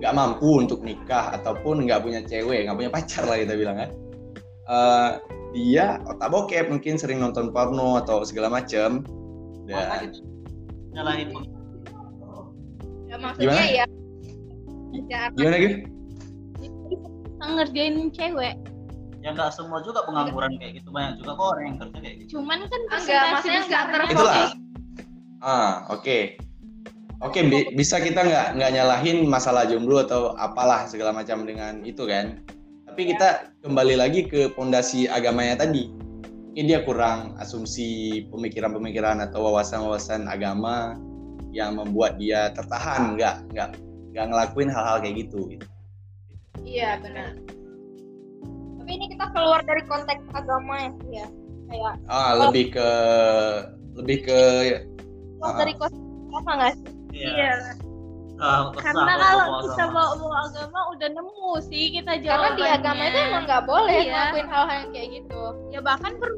nggak 0.02 0.14
mampu 0.18 0.50
untuk 0.58 0.82
nikah 0.82 1.30
ataupun 1.38 1.86
nggak 1.86 2.02
punya 2.02 2.26
cewek, 2.26 2.66
nggak 2.66 2.78
punya 2.78 2.92
pacar 2.92 3.24
lah 3.30 3.38
kita 3.38 3.54
bilang 3.54 3.78
kan. 3.78 3.90
Eh, 4.66 5.12
dia 5.54 6.02
otak 6.10 6.34
bokep 6.34 6.74
mungkin 6.74 6.98
sering 6.98 7.22
nonton 7.22 7.54
porno 7.54 8.02
atau 8.02 8.26
segala 8.26 8.50
macam. 8.50 9.06
Masa 9.70 10.10
Dan 10.10 10.10
kita 10.10 10.20
nyalahin 10.92 11.30
ya 13.08 13.16
maksudnya 13.20 13.48
Gimana? 13.48 13.64
ya 13.72 15.20
gimana 15.36 15.58
gitu? 15.60 15.76
ngerjain 17.42 17.96
cewek 18.16 18.56
ya 19.22 19.30
nggak 19.38 19.54
semua 19.54 19.80
juga 19.86 20.02
pengangguran 20.04 20.58
kayak 20.58 20.82
gitu 20.82 20.90
banyak 20.90 21.22
juga 21.22 21.32
kok 21.38 21.48
orang 21.54 21.66
yang 21.70 21.78
kerja 21.78 21.98
kayak 22.02 22.16
gitu 22.18 22.30
cuman 22.38 22.60
kan 22.66 22.82
Enggak, 22.90 23.24
maksudnya 23.38 23.62
nggak 23.70 23.84
terfokus. 23.94 24.14
Itulah. 24.18 24.48
Ah 25.42 25.74
oke. 25.94 26.20
Oke 27.22 27.40
bi- 27.46 27.70
bisa 27.78 28.02
kita 28.02 28.26
nggak 28.26 28.48
nggak 28.58 28.72
nyalahin 28.74 29.18
masalah 29.30 29.70
jomblo 29.70 30.02
atau 30.02 30.34
apalah 30.42 30.90
segala 30.90 31.14
macam 31.14 31.46
dengan 31.46 31.86
itu 31.86 32.10
kan. 32.10 32.42
Tapi 32.90 33.14
kita 33.14 33.54
kembali 33.62 33.96
lagi 33.96 34.26
ke 34.26 34.50
pondasi 34.58 35.06
agamanya 35.06 35.62
tadi. 35.62 35.86
Mungkin 36.52 36.66
dia 36.68 36.84
kurang 36.84 37.38
asumsi 37.40 38.26
pemikiran-pemikiran 38.34 39.22
atau 39.24 39.48
wawasan-wawasan 39.48 40.28
agama 40.28 41.00
yang 41.56 41.78
membuat 41.80 42.18
dia 42.20 42.52
tertahan 42.52 43.16
nggak 43.16 43.48
nggak 43.54 43.70
nggak 44.12 44.26
ngelakuin 44.28 44.68
hal-hal 44.68 44.98
kayak 45.00 45.16
gitu. 45.24 45.48
gitu. 45.56 45.68
iya 46.68 47.00
benar 47.00 47.61
tapi 48.92 49.00
ini 49.00 49.16
kita 49.16 49.26
keluar 49.32 49.64
dari 49.64 49.84
konteks 49.88 50.20
agama 50.36 50.76
ya 50.76 50.92
sih 51.00 51.12
ya 51.16 51.28
kayak 51.72 51.94
Ah 52.12 52.32
lebih 52.36 52.76
ke 52.76 52.90
lebih 53.96 54.18
ke 54.28 54.40
keluar 55.40 55.48
Ah. 55.48 55.60
dari 55.64 55.74
konteks 55.80 56.04
apa 56.32 56.52
nggak 56.52 56.72
sih? 56.76 56.92
Iya. 57.16 57.52
Ah, 58.36 58.68
karena 58.76 59.14
kalau 59.16 59.46
kita 59.64 59.84
bawa 59.88 60.12
bawa 60.20 60.38
agama 60.44 60.80
udah 60.92 61.08
nemu 61.08 61.52
sih 61.64 61.84
kita 61.96 62.20
karena 62.20 62.52
jawabannya. 62.52 62.60
di 62.60 62.66
agama 62.68 63.02
itu 63.08 63.20
emang 63.24 63.44
nggak 63.48 63.64
boleh 63.64 63.96
Iya. 63.96 64.12
ngelakuin 64.12 64.48
hal-hal 64.52 64.76
yang 64.76 64.90
kayak 64.92 65.10
gitu. 65.16 65.42
Ya 65.72 65.80
bahkan 65.80 66.12
pun 66.20 66.32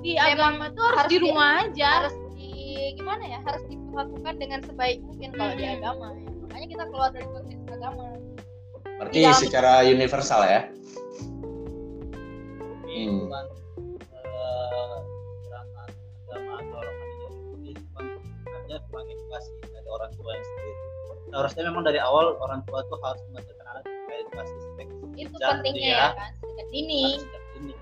di 0.00 0.12
Memang 0.16 0.32
agama 0.32 0.64
tuh 0.72 0.84
harus, 0.88 0.96
harus 0.96 1.04
di 1.04 1.16
di- 1.16 1.24
rumah 1.28 1.50
aja. 1.60 1.90
harus 2.00 2.14
di 2.32 2.48
gimana 2.96 3.24
ya? 3.28 3.38
Harus 3.44 3.62
diperlakukan 3.68 4.34
dengan 4.40 4.60
sebaik 4.64 4.98
mungkin 5.04 5.28
kalau 5.36 5.52
di 5.52 5.64
Hmm. 5.68 5.76
agama. 5.76 6.08
Ya. 6.16 6.24
makanya 6.48 6.68
kita 6.72 6.84
keluar 6.88 7.08
dari 7.12 7.26
konteks 7.28 7.60
agama. 7.68 8.02
Berarti 8.96 9.20
secara 9.36 9.72
universal 9.84 10.40
ya. 10.42 10.60
Ini 12.98 13.06
Hmm. 13.06 13.20
bukan 13.22 13.44
eh, 14.10 14.98
gerakan 15.40 15.88
agama 16.20 16.52
atau 16.58 16.76
orang 16.76 16.96
yang 16.98 17.34
ini 17.54 17.70
cuma 17.72 18.00
ada 18.48 18.76
kurang 18.84 19.06
edukasi 19.08 19.50
dari 19.64 19.88
orang 19.88 20.10
tua 20.12 20.30
yang 20.32 20.42
sendiri. 20.44 20.74
Seharusnya 21.28 21.62
memang 21.64 21.82
dari 21.84 22.00
awal 22.00 22.26
orang 22.38 22.60
tua 22.64 22.82
tuh 22.84 22.98
harus 22.98 23.22
mengajarkan 23.28 23.66
anak 23.68 23.82
supaya 23.84 24.18
edukasi 24.18 24.54
seks 24.74 24.92
itu 25.14 25.30
Sejak 25.30 25.50
pentingnya 25.54 25.78
dia- 25.78 25.94
ya 25.94 26.08
kan 26.12 26.30
sejak 26.42 26.66
dini 26.68 27.00
sejak 27.16 27.42
dini. 27.52 27.74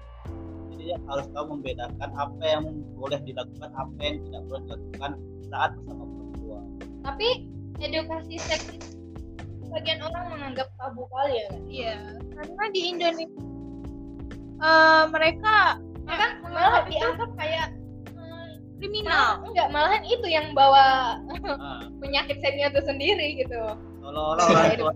Jadi 0.66 0.82
dia 0.84 0.96
harus 1.02 1.26
tahu 1.30 1.44
membedakan 1.50 2.10
apa 2.12 2.42
yang 2.44 2.62
boleh 2.92 3.18
dilakukan, 3.22 3.70
apa 3.72 3.98
yang 3.98 4.16
tidak 4.20 4.42
boleh 4.44 4.62
dilakukan 4.66 5.10
saat 5.46 5.70
bersama 5.74 6.04
perempuan. 6.04 6.64
tapi 7.00 7.28
edukasi 7.78 8.34
seks 8.36 8.66
itu 8.68 8.88
sebagian 9.62 10.02
orang 10.02 10.24
menganggap 10.28 10.68
tabu 10.76 11.06
kali 11.06 11.32
ya 11.32 11.44
kan 11.46 11.62
iya 11.66 11.94
karena 12.34 12.64
di 12.68 12.80
Indonesia 12.84 13.40
eh, 14.58 15.02
mereka 15.08 15.54
bahkan 16.02 16.30
malah 16.44 16.82
dianggap 16.86 17.30
kayak 17.34 17.66
eh, 18.08 18.48
kriminal. 18.78 19.12
malah 19.12 19.46
enggak 19.46 19.68
malahan 19.70 20.02
itu 20.04 20.26
yang 20.26 20.46
bawa 20.52 21.18
Nah, 21.36 21.82
penyakit 22.02 22.38
seknya 22.40 22.70
itu 22.70 22.80
sendiri 22.82 23.40
gitu. 23.40 23.60
Seolah-olah 24.00 24.46
orang 24.46 24.70
tua 24.76 24.92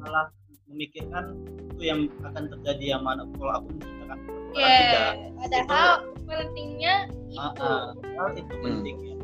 malah 0.00 0.26
memikirkan 0.66 1.24
itu 1.70 1.82
yang 1.84 2.00
akan 2.22 2.48
terjadi 2.50 2.96
yang 2.96 3.02
mana. 3.02 3.22
Kalau 3.36 3.52
aku 3.54 3.66
menciptakan 3.70 4.18
perempuan 4.18 4.56
Iya, 4.56 4.76
tidak. 4.80 5.12
padahal 5.36 5.88
pentingnya 6.24 6.94
Ah, 7.36 7.50
itu. 7.52 7.62
ah, 7.62 7.84
hal 8.16 8.28
itu 8.34 8.52
Hmm. 8.52 8.64
penting 8.64 8.96
ya. 9.02 9.14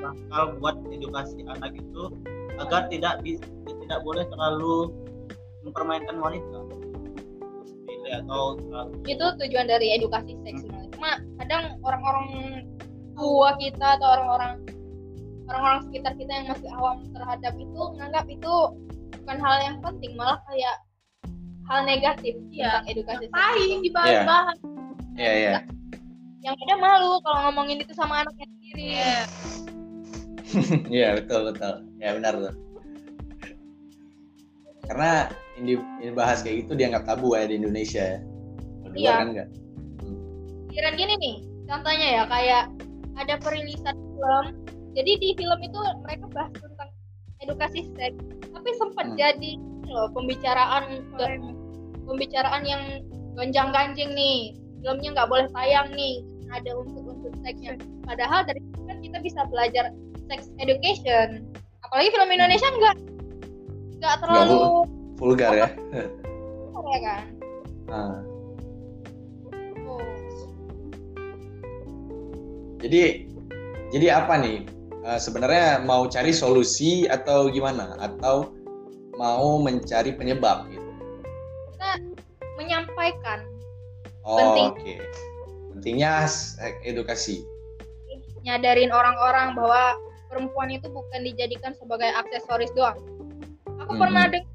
Bakal 0.00 0.42
buat 0.56 0.76
edukasi 0.88 1.44
anak 1.44 1.76
itu 1.76 2.02
agar 2.56 2.88
tidak 2.88 3.20
di, 3.20 3.36
tidak 3.84 4.00
boleh 4.00 4.24
terlalu 4.26 4.88
mempermainkan 5.60 6.16
wanita 6.16 6.58
atau 8.12 8.58
terlalu 8.58 8.92
itu 9.06 9.26
tujuan 9.40 9.66
dari 9.70 9.86
edukasi 9.94 10.32
seks 10.42 10.66
sebenarnya. 10.66 10.90
cuma 10.96 11.10
kadang 11.42 11.64
orang-orang 11.86 12.28
tua 13.14 13.50
kita 13.60 13.86
atau 14.00 14.08
orang-orang 14.18 14.52
orang-orang 15.50 15.80
sekitar 15.90 16.12
kita 16.18 16.32
yang 16.32 16.46
masih 16.50 16.70
awam 16.78 16.96
terhadap 17.10 17.54
itu 17.58 17.80
menganggap 17.96 18.24
itu 18.30 18.54
bukan 19.22 19.38
hal 19.38 19.56
yang 19.62 19.76
penting 19.82 20.12
malah 20.18 20.38
kayak 20.48 20.76
hal 21.70 21.80
negatif 21.86 22.34
tentang 22.50 22.84
edukasi 22.90 23.24
seks 23.26 23.34
Ngapain 23.34 23.78
dibahas-bahas? 23.86 24.58
Iya 25.14 25.32
iya. 25.36 25.52
yang 26.40 26.56
ada 26.56 26.74
malu 26.80 27.20
kalau 27.20 27.38
ngomongin 27.52 27.84
itu 27.84 27.92
sama 27.92 28.24
anaknya 28.24 28.46
sendiri 28.48 28.86
Iya 30.90 31.08
betul 31.20 31.52
betul. 31.52 31.74
Ya 32.02 32.10
benar 32.16 32.34
tuh. 32.34 32.54
Karena 34.88 35.30
ini, 35.60 35.72
ini 36.00 36.10
bahas 36.10 36.40
kayak 36.40 36.64
gitu 36.66 36.72
dianggap 36.74 37.04
tabu 37.04 37.36
ya 37.36 37.44
di 37.46 37.60
Indonesia 37.60 38.00
ya. 38.00 38.18
Di 38.20 38.88
luar 38.88 38.96
Iya. 38.96 39.12
kan 39.14 39.28
enggak. 39.30 39.48
pikiran 40.70 40.94
gini 40.94 41.14
nih 41.18 41.36
contohnya 41.66 42.08
ya 42.14 42.22
kayak 42.30 42.64
ada 43.18 43.34
perilisan 43.42 43.94
film. 43.94 44.44
Jadi 44.94 45.12
di 45.18 45.28
film 45.34 45.58
itu 45.62 45.78
mereka 46.02 46.26
bahas 46.30 46.54
tentang 46.54 46.90
edukasi 47.42 47.80
seks. 47.94 48.18
Tapi 48.50 48.68
sempat 48.78 49.06
Hmm. 49.10 49.18
jadi 49.18 49.50
loh 49.90 50.06
pembicaraan 50.14 51.02
pembicaraan 52.06 52.62
yang 52.62 52.82
gonjang 53.34 53.70
ganjing 53.74 54.10
nih. 54.14 54.54
Filmnya 54.80 55.10
nggak 55.12 55.28
boleh 55.28 55.46
tayang 55.52 55.90
nih 55.92 56.22
ada 56.50 56.70
unsur-unsur 56.78 57.34
seksnya. 57.42 57.74
Padahal 58.06 58.46
dari 58.46 58.62
situ 58.62 58.80
kan 58.86 58.98
kita 59.02 59.18
bisa 59.22 59.40
belajar 59.50 59.84
sex 60.30 60.50
education. 60.58 61.46
Apalagi 61.82 62.14
film 62.14 62.30
Indonesia 62.30 62.68
nggak 62.70 62.96
nggak 64.00 64.16
terlalu 64.22 64.86
Vulgar 65.20 65.52
ya. 65.52 65.68
ya 66.90 66.98
kan 67.04 67.22
Nah, 67.90 68.22
jadi 72.80 73.26
jadi 73.90 74.06
apa 74.24 74.38
nih? 74.40 74.64
Eh, 75.00 75.20
sebenarnya 75.20 75.82
mau 75.84 76.06
cari 76.06 76.30
solusi 76.30 77.04
atau 77.10 77.50
gimana? 77.50 77.98
Atau 77.98 78.54
mau 79.18 79.60
mencari 79.60 80.16
penyebab 80.16 80.66
gitu? 80.72 80.88
menyampaikan 82.60 83.40
Oh, 84.20 84.36
Penting. 84.36 84.68
oke. 84.76 84.94
Pentingnya 85.74 86.28
s- 86.28 86.54
edukasi. 86.84 87.40
nyadarin 88.40 88.88
orang-orang 88.88 89.52
bahwa 89.52 89.96
perempuan 90.32 90.72
itu 90.72 90.88
bukan 90.88 91.20
dijadikan 91.24 91.76
sebagai 91.76 92.08
aksesoris 92.08 92.72
doang. 92.72 92.96
Aku 93.84 93.96
Mhm. 93.96 94.00
pernah 94.00 94.24
dengar 94.32 94.48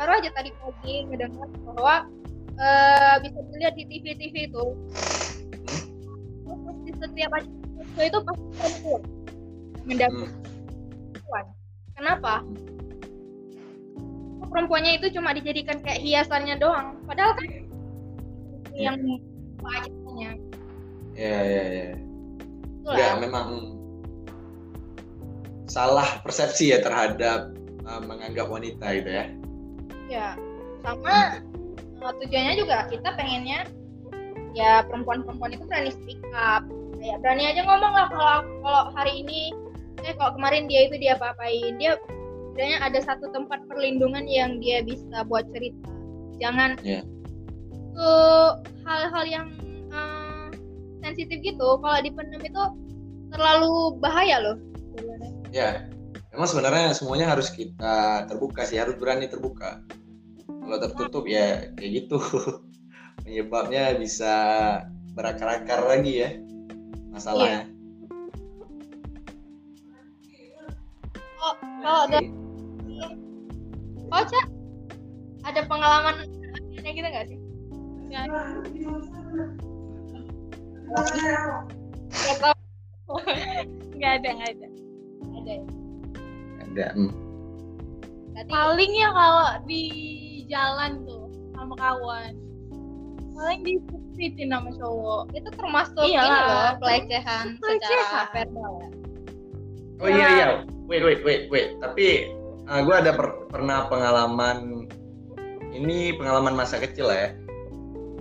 baru 0.00 0.16
aja 0.16 0.32
tadi 0.32 0.48
pagi 0.56 1.04
mendengar 1.04 1.48
bahwa 1.68 2.08
eh, 2.56 3.14
bisa 3.20 3.38
dilihat 3.52 3.74
di 3.76 3.84
TV-TV 3.84 4.48
itu 4.48 4.64
terus 6.48 6.78
di 6.88 6.92
setiap 6.96 7.30
acara 7.36 8.02
itu 8.08 8.18
pasti 8.24 8.44
perempuan 8.56 9.02
mendampingi 9.84 10.24
Hmm. 10.24 10.40
perempuan. 11.12 11.44
Kenapa? 12.00 12.34
Perempuannya 14.50 14.92
itu 14.98 15.06
cuma 15.14 15.30
dijadikan 15.36 15.78
kayak 15.84 16.00
hiasannya 16.02 16.56
doang, 16.58 16.98
padahal 17.06 17.38
kan 17.38 17.46
yang 18.74 18.98
wajibnya 19.60 20.30
Ya 21.14 21.36
ya 21.44 21.64
ya. 21.68 21.88
Enggak, 22.82 23.14
memang 23.20 23.48
salah 25.68 26.18
persepsi 26.24 26.72
ya 26.72 26.80
terhadap 26.80 27.52
uh, 27.84 28.00
menganggap 28.02 28.48
wanita 28.48 28.86
gitu 28.96 29.10
ya. 29.10 29.26
Ya, 30.10 30.34
sama 30.82 31.38
uh, 32.02 32.12
tujuannya 32.18 32.58
juga 32.58 32.90
kita 32.90 33.14
pengennya 33.14 33.62
ya 34.58 34.82
perempuan-perempuan 34.90 35.54
itu 35.54 35.64
berani 35.70 35.94
speak 35.94 36.18
up. 36.34 36.66
Kayak 36.98 37.22
berani 37.22 37.42
aja 37.46 37.62
ngomong 37.64 37.92
lah 37.94 38.06
kalau 38.10 38.38
kalau 38.60 38.82
hari 38.98 39.22
ini 39.22 39.54
eh 40.02 40.12
kalau 40.18 40.34
kemarin 40.34 40.66
dia 40.66 40.90
itu 40.90 40.98
dia 40.98 41.14
apa-apain. 41.14 41.78
Dia 41.78 41.94
sebenarnya 42.50 42.78
ada 42.82 42.98
satu 43.00 43.30
tempat 43.30 43.62
perlindungan 43.70 44.26
yang 44.26 44.58
dia 44.58 44.82
bisa 44.82 45.22
buat 45.30 45.46
cerita. 45.54 45.86
Jangan 46.42 46.74
Iya. 46.82 47.06
tuh 47.94 48.64
hal-hal 48.82 49.24
yang 49.30 49.46
uh, 49.94 50.50
sensitif 51.06 51.38
gitu 51.44 51.78
kalau 51.78 51.98
dipendam 52.02 52.42
itu 52.42 52.62
terlalu 53.30 53.94
bahaya 54.02 54.42
loh. 54.42 54.56
Ya, 55.54 55.86
memang 56.34 56.48
sebenarnya 56.50 56.94
semuanya 56.94 57.30
harus 57.30 57.50
kita 57.54 58.26
terbuka 58.26 58.66
sih, 58.66 58.78
harus 58.78 58.98
berani 58.98 59.30
terbuka. 59.30 59.82
Kalau 60.70 60.86
tertutup 60.86 61.26
ya 61.26 61.66
kayak 61.74 61.90
gitu. 61.98 62.22
Penyebabnya 63.26 63.98
bisa 63.98 64.34
berakar-akar 65.18 65.82
lagi 65.82 66.22
ya 66.22 66.30
masalahnya. 67.10 67.66
Oh, 71.42 71.54
kalau 71.82 72.06
ada 72.06 72.22
Oh, 74.14 74.22
Cak, 74.22 74.46
ada 75.42 75.60
pengalaman 75.66 76.30
aneh 76.78 76.92
gitu 76.94 77.08
nggak 77.10 77.26
sih? 77.26 77.38
Ya, 78.06 78.30
Nggak 78.30 78.54
nggak 83.98 84.12
ada 84.22 84.28
nggak 84.38 84.50
ada. 84.54 84.66
Ada. 85.34 85.50
ya? 85.50 85.64
Ada. 86.62 86.86
hmm. 86.94 87.10
Tadi 88.38 88.50
Paling 88.54 88.92
ya 88.94 89.10
kalau 89.10 89.46
di 89.66 89.82
jalan 90.50 91.06
tuh 91.06 91.30
sama 91.54 91.74
kawan. 91.78 92.32
Paling 93.30 93.60
disupitin 93.64 94.52
sama 94.52 94.68
cowok. 94.76 95.22
itu 95.32 95.48
termasuk 95.54 96.02
Iyalah. 96.04 96.26
ini 96.26 96.40
loh 96.44 96.70
pelecehan 96.82 97.46
secara 97.56 98.22
verbal 98.34 98.72
ya. 98.76 98.88
Oh 100.00 100.08
iya 100.10 100.26
iya. 100.36 100.48
Wait 100.90 101.06
wait 101.06 101.22
wait 101.22 101.46
wait. 101.48 101.78
Tapi 101.80 102.28
gue 102.66 102.94
ada 102.94 103.14
per- 103.14 103.46
pernah 103.48 103.86
pengalaman 103.86 104.86
ini 105.70 106.14
pengalaman 106.18 106.58
masa 106.58 106.82
kecil 106.82 107.08
lah 107.08 107.18
ya. 107.18 107.30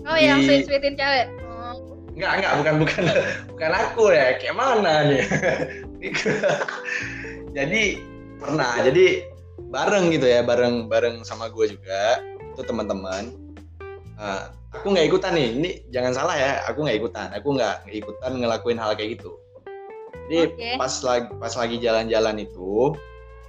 Oh, 0.07 0.17
yang 0.17 0.41
Di- 0.41 0.47
sweet-sweetin 0.47 0.95
cewek. 0.95 1.27
Oh, 1.45 1.75
Enggak, 2.15 2.31
enggak, 2.39 2.53
bukan 2.61 2.75
bukan 2.81 3.03
bukan 3.51 3.71
aku 3.73 4.03
ya. 4.13 4.37
Kayak 4.39 4.55
mana 4.57 4.93
nih? 5.09 5.23
jadi 7.57 7.83
pernah, 8.39 8.71
jadi 8.85 9.05
bareng 9.67 10.15
gitu 10.15 10.25
ya, 10.25 10.41
bareng 10.41 10.87
bareng 10.87 11.27
sama 11.27 11.51
gue 11.51 11.75
juga. 11.75 12.23
Itu 12.55 12.63
teman-teman. 12.63 13.35
Nah, 14.19 14.51
aku 14.71 14.95
nggak 14.95 15.07
ikutan 15.11 15.35
nih. 15.35 15.47
Ini 15.55 15.69
jangan 15.91 16.11
salah 16.15 16.35
ya, 16.35 16.51
aku 16.67 16.87
nggak 16.87 16.97
ikutan. 16.99 17.27
Aku 17.35 17.47
nggak 17.55 17.87
ikutan 17.91 18.31
ngelakuin 18.39 18.79
hal 18.79 18.95
kayak 18.95 19.19
gitu. 19.19 19.35
Jadi 20.29 20.37
Oke. 20.53 20.69
pas 20.77 20.93
lagi 21.01 21.27
pas 21.41 21.53
lagi 21.57 21.75
jalan-jalan 21.81 22.37
itu, 22.37 22.93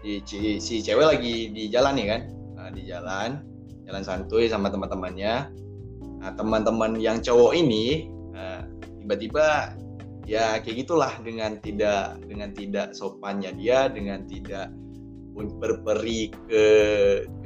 di, 0.01 0.25
si, 0.25 0.57
si 0.57 0.81
cewek 0.81 1.07
lagi 1.12 1.53
di 1.53 1.68
jalan 1.68 1.92
nih 1.92 2.07
kan, 2.09 2.23
Nah, 2.61 2.68
di 2.68 2.85
jalan, 2.85 3.40
jalan 3.88 4.05
santuy 4.05 4.44
sama 4.44 4.68
teman-temannya. 4.68 5.49
Nah, 6.20 6.31
teman-teman 6.37 7.01
yang 7.01 7.25
cowok 7.25 7.57
ini 7.57 8.12
eh, 8.37 8.61
tiba-tiba 9.01 9.77
ya 10.29 10.61
kayak 10.61 10.85
gitulah 10.85 11.12
dengan 11.25 11.57
tidak 11.59 12.20
dengan 12.29 12.53
tidak 12.53 12.92
sopannya 12.92 13.57
dia, 13.57 13.88
dengan 13.88 14.29
tidak 14.29 14.68
berperi 15.35 16.35
ke 16.51 16.64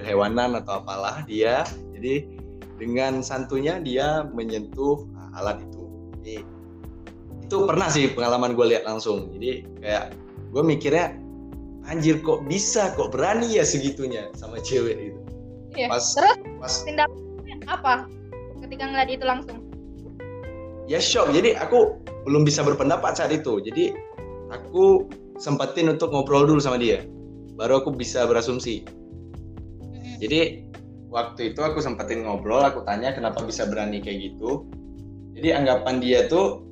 kehewanan 0.00 0.58
atau 0.58 0.82
apalah 0.82 1.22
dia. 1.28 1.62
Jadi 1.94 2.26
dengan 2.80 3.22
santunya 3.22 3.78
dia 3.78 4.26
menyentuh 4.34 5.06
ah, 5.14 5.40
alat 5.42 5.62
itu. 5.62 5.82
Jadi 6.20 6.36
itu 7.44 7.56
pernah 7.68 7.88
sih 7.92 8.10
pengalaman 8.10 8.56
gue 8.56 8.66
lihat 8.74 8.84
langsung. 8.88 9.30
Jadi 9.36 9.64
kayak 9.84 10.16
gue 10.50 10.62
mikirnya 10.62 11.14
anjir 11.86 12.18
kok 12.24 12.42
bisa 12.48 12.94
kok 12.96 13.12
berani 13.12 13.60
ya 13.60 13.64
segitunya 13.66 14.32
sama 14.34 14.58
cewek 14.58 15.12
itu. 15.12 15.20
Iya. 15.74 15.90
Pas 15.90 16.02
Terus 16.02 16.36
pas 16.58 16.74
tindakannya 16.82 17.56
apa 17.68 17.94
ketika 18.64 18.84
ngeliat 18.88 19.10
itu 19.12 19.24
langsung? 19.26 19.64
ya 20.84 21.00
shock 21.00 21.32
jadi 21.32 21.56
aku 21.60 21.96
belum 22.28 22.44
bisa 22.44 22.60
berpendapat 22.64 23.16
saat 23.16 23.32
itu 23.32 23.60
jadi 23.64 23.96
aku 24.52 25.08
sempetin 25.40 25.90
untuk 25.92 26.12
ngobrol 26.12 26.44
dulu 26.44 26.60
sama 26.60 26.76
dia 26.76 27.04
baru 27.54 27.82
aku 27.82 27.94
bisa 27.94 28.26
berasumsi. 28.26 28.82
Jadi 30.18 30.70
waktu 31.10 31.54
itu 31.54 31.60
aku 31.62 31.78
sempetin 31.78 32.26
ngobrol 32.26 32.62
aku 32.62 32.82
tanya 32.86 33.14
kenapa 33.14 33.42
bisa 33.46 33.66
berani 33.66 34.02
kayak 34.02 34.32
gitu. 34.32 34.66
Jadi 35.34 35.48
anggapan 35.50 35.98
dia 35.98 36.26
tuh 36.30 36.62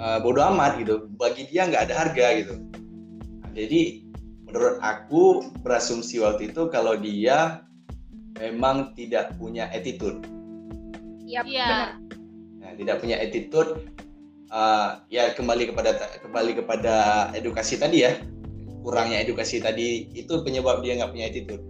uh, 0.00 0.18
bodoh 0.20 0.44
amat 0.56 0.80
gitu. 0.80 1.08
Bagi 1.16 1.48
dia 1.48 1.68
nggak 1.68 1.92
ada 1.92 1.94
harga 1.96 2.26
gitu. 2.40 2.54
Nah, 3.44 3.50
jadi 3.56 4.04
menurut 4.48 4.76
aku 4.80 5.22
berasumsi 5.64 6.20
waktu 6.20 6.52
itu 6.52 6.68
kalau 6.68 6.96
dia 6.96 7.64
memang 8.40 8.92
tidak 8.96 9.36
punya 9.40 9.68
attitude. 9.72 10.24
Iya. 11.26 11.42
benar. 11.42 11.88
Nah, 12.62 12.70
tidak 12.76 12.96
punya 13.02 13.16
attitude 13.18 13.70
uh, 14.52 15.02
ya 15.10 15.32
kembali 15.34 15.72
kepada 15.72 15.96
kembali 16.22 16.52
kepada 16.62 16.94
edukasi 17.34 17.80
tadi 17.80 18.06
ya 18.06 18.14
kurangnya 18.86 19.26
edukasi 19.26 19.58
tadi 19.58 20.06
itu 20.14 20.46
penyebab 20.46 20.86
dia 20.86 20.94
nggak 20.94 21.10
punya 21.10 21.26
attitude 21.26 21.64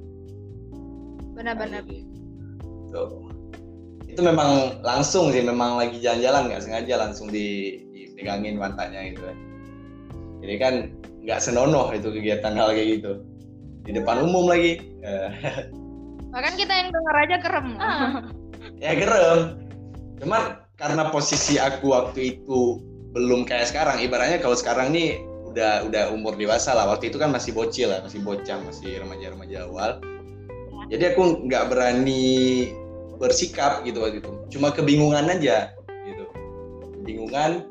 benar-benar 1.33 1.85
Tuh. 2.91 3.29
Itu 4.07 4.23
memang 4.25 4.81
langsung 4.81 5.35
sih, 5.35 5.43
memang 5.45 5.77
lagi 5.77 6.01
jalan-jalan 6.01 6.49
nggak 6.49 6.63
sengaja 6.65 6.95
langsung 6.97 7.29
di, 7.29 7.77
dipegangin 7.93 8.57
pantatnya 8.57 9.13
gitu 9.13 9.21
kan. 9.27 9.37
Jadi 10.41 10.55
kan 10.57 10.75
nggak 11.27 11.43
senonoh 11.43 11.91
itu 11.93 12.09
kegiatan 12.09 12.55
hal 12.57 12.73
kayak 12.73 13.03
gitu. 13.03 13.13
Di 13.85 13.93
depan 13.93 14.25
umum 14.25 14.49
lagi. 14.49 14.81
Bahkan 16.33 16.55
kita 16.57 16.73
yang 16.73 16.89
dengar 16.95 17.17
aja 17.27 17.37
kerem 17.43 17.69
Ah. 17.77 18.25
ya 18.85 18.93
gerem. 18.97 19.61
Cuman 20.23 20.65
karena 20.81 21.13
posisi 21.13 21.61
aku 21.61 21.93
waktu 21.93 22.39
itu 22.39 22.81
belum 23.13 23.49
kayak 23.49 23.69
sekarang, 23.69 24.01
ibaratnya 24.01 24.41
kalau 24.41 24.57
sekarang 24.57 24.93
nih 24.93 25.21
udah 25.57 25.89
udah 25.89 26.05
umur 26.13 26.37
dewasa 26.37 26.77
lah. 26.77 26.85
Waktu 26.93 27.09
itu 27.09 27.17
kan 27.17 27.33
masih 27.33 27.57
bocil 27.57 27.89
lah, 27.89 28.05
masih 28.05 28.21
bocah, 28.21 28.61
masih 28.61 29.01
remaja-remaja 29.01 29.65
awal. 29.65 29.97
Jadi 30.93 31.17
aku 31.17 31.49
nggak 31.49 31.73
berani 31.73 32.69
bersikap 33.17 33.81
gitu 33.89 34.05
waktu 34.05 34.21
itu. 34.21 34.31
Cuma 34.53 34.69
kebingungan 34.77 35.33
aja 35.33 35.73
gitu. 36.05 36.29
Kebingungan 37.01 37.65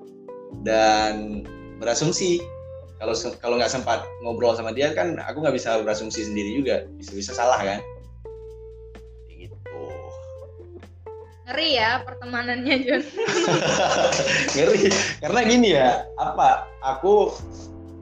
dan 0.65 1.45
berasumsi. 1.77 2.41
Kalau 2.97 3.13
kalau 3.37 3.61
nggak 3.61 3.69
sempat 3.69 4.01
ngobrol 4.25 4.57
sama 4.57 4.73
dia 4.73 4.89
kan 4.97 5.21
aku 5.21 5.45
nggak 5.45 5.53
bisa 5.53 5.77
berasumsi 5.85 6.25
sendiri 6.25 6.57
juga. 6.57 6.89
Bisa-bisa 6.97 7.37
salah 7.37 7.61
kan. 7.61 7.79
Gitu. 9.29 9.53
ngeri 11.45 11.77
ya 11.77 12.01
pertemanannya 12.01 12.75
Jun 12.81 13.05
ngeri 14.57 14.89
karena 15.21 15.39
gini 15.45 15.77
ya 15.77 16.09
apa 16.17 16.65
aku 16.81 17.29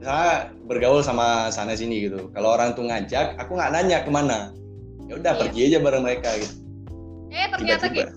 misalnya 0.03 0.51
bergaul 0.67 0.99
sama 0.99 1.47
sana 1.47 1.79
sini 1.79 2.11
gitu. 2.11 2.27
Kalau 2.35 2.59
orang 2.59 2.75
tuh 2.75 2.83
ngajak 2.83 3.39
aku 3.39 3.55
nggak 3.55 3.71
nanya 3.71 4.03
ke 4.03 4.11
mana. 4.11 4.51
Ya 5.07 5.15
udah 5.15 5.31
Iya. 5.31 5.39
pergi 5.47 5.59
aja 5.71 5.77
bareng 5.79 6.03
mereka 6.03 6.29
gitu. 6.43 6.55
Eh 7.31 7.47
ternyata 7.47 7.87
tiba-tiba. 7.87 8.11
gitu. 8.11 8.13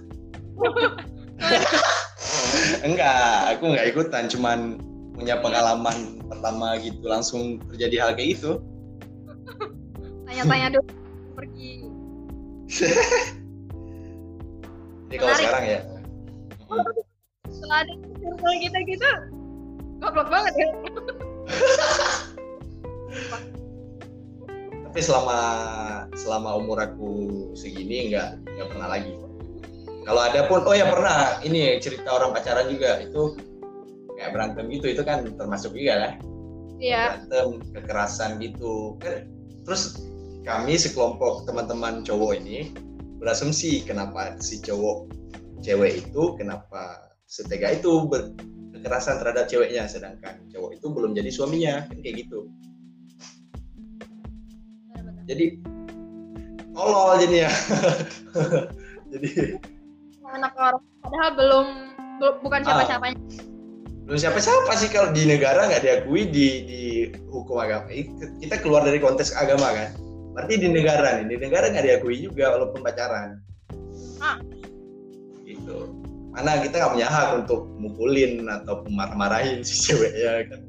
Enggak 2.90 3.54
aku 3.54 3.62
nggak 3.70 3.86
ikutan. 3.94 4.26
Cuman 4.26 4.82
punya 5.14 5.38
pengalaman 5.38 6.18
pertama 6.26 6.74
gitu 6.82 7.06
langsung 7.06 7.62
terjadi 7.70 8.02
hal 8.02 8.10
kayak 8.18 8.34
gitu. 8.34 8.58
Tanya-tanya 10.26 10.74
dulu 10.74 10.90
pergi. 11.38 11.86
Jadi 15.06 15.16
kalau 15.22 15.34
sekarang 15.38 15.64
ya. 15.70 15.80
Setelah 17.46 17.78
ada 17.86 17.94
circle 18.18 18.58
kita 18.58 18.78
gitu 18.90 19.10
goblok 20.00 20.28
banget 20.28 20.54
ya 20.60 20.68
tapi 24.96 25.00
selama 25.04 25.38
selama 26.16 26.56
umur 26.56 26.80
aku 26.80 27.10
segini 27.52 28.08
nggak 28.08 28.40
nggak 28.48 28.68
pernah 28.72 28.88
lagi. 28.88 29.12
Kalau 30.06 30.22
ada 30.22 30.46
pun 30.46 30.62
oh 30.64 30.72
ya 30.72 30.88
pernah 30.88 31.42
ini 31.44 31.76
cerita 31.82 32.14
orang 32.16 32.32
pacaran 32.32 32.70
juga 32.70 33.02
itu 33.04 33.36
kayak 34.16 34.32
berantem 34.32 34.64
gitu 34.72 34.96
itu 34.96 35.02
kan 35.04 35.28
termasuk 35.36 35.76
juga 35.76 36.00
kan? 36.00 36.12
Iya. 36.80 37.20
Berantem 37.28 37.60
kekerasan 37.76 38.40
gitu. 38.40 38.96
Kan 39.02 39.28
terus 39.68 40.00
kami 40.48 40.78
sekelompok 40.80 41.44
teman-teman 41.44 42.06
cowok 42.06 42.38
ini 42.40 42.70
berasumsi 43.18 43.82
kenapa 43.82 44.38
si 44.38 44.62
cowok 44.62 45.10
cewek 45.60 46.06
itu 46.06 46.22
kenapa 46.38 47.10
setega 47.26 47.74
itu 47.74 48.06
ber- 48.06 48.32
kekerasan 48.86 49.18
terhadap 49.18 49.50
ceweknya 49.50 49.90
sedangkan 49.90 50.38
cowok 50.54 50.78
itu 50.78 50.86
belum 50.86 51.10
jadi 51.18 51.30
suaminya 51.34 51.74
kan 51.90 51.98
kayak 51.98 52.22
gitu. 52.22 52.46
Jadi 55.26 55.58
tolol 56.70 57.18
jadinya. 57.18 57.50
Jadi 59.10 59.58
anak 60.22 60.54
orang 60.54 60.82
padahal 61.02 61.30
belum 61.34 61.66
bukan 62.46 62.60
Ah. 62.62 62.66
siapa-siapanya. 62.66 63.18
Belum 64.06 64.18
siapa-siapa 64.22 64.70
sih 64.78 64.86
kalau 64.94 65.10
di 65.10 65.26
negara 65.26 65.66
nggak 65.66 65.82
diakui 65.82 66.30
di 66.30 66.46
di 66.62 66.82
hukum 67.26 67.58
agama. 67.58 67.90
Kita 68.38 68.62
keluar 68.62 68.86
dari 68.86 69.02
konteks 69.02 69.34
agama 69.34 69.66
kan? 69.74 69.98
Berarti 70.30 70.62
di 70.62 70.68
negara 70.70 71.18
nih 71.18 71.26
di 71.26 71.36
negara 71.42 71.74
nggak 71.74 71.86
diakui 71.90 72.22
juga 72.22 72.54
walaupun 72.54 72.86
pacaran. 72.86 73.42
Ah. 74.22 74.38
gitu 75.42 76.05
mana 76.36 76.60
kita 76.60 76.76
nggak 76.76 76.92
punya 76.92 77.08
hak 77.08 77.28
untuk 77.40 77.64
mukulin 77.80 78.44
atau 78.44 78.84
marah-marahin 78.92 79.64
si 79.64 79.72
ceweknya 79.88 80.44
kan? 80.52 80.60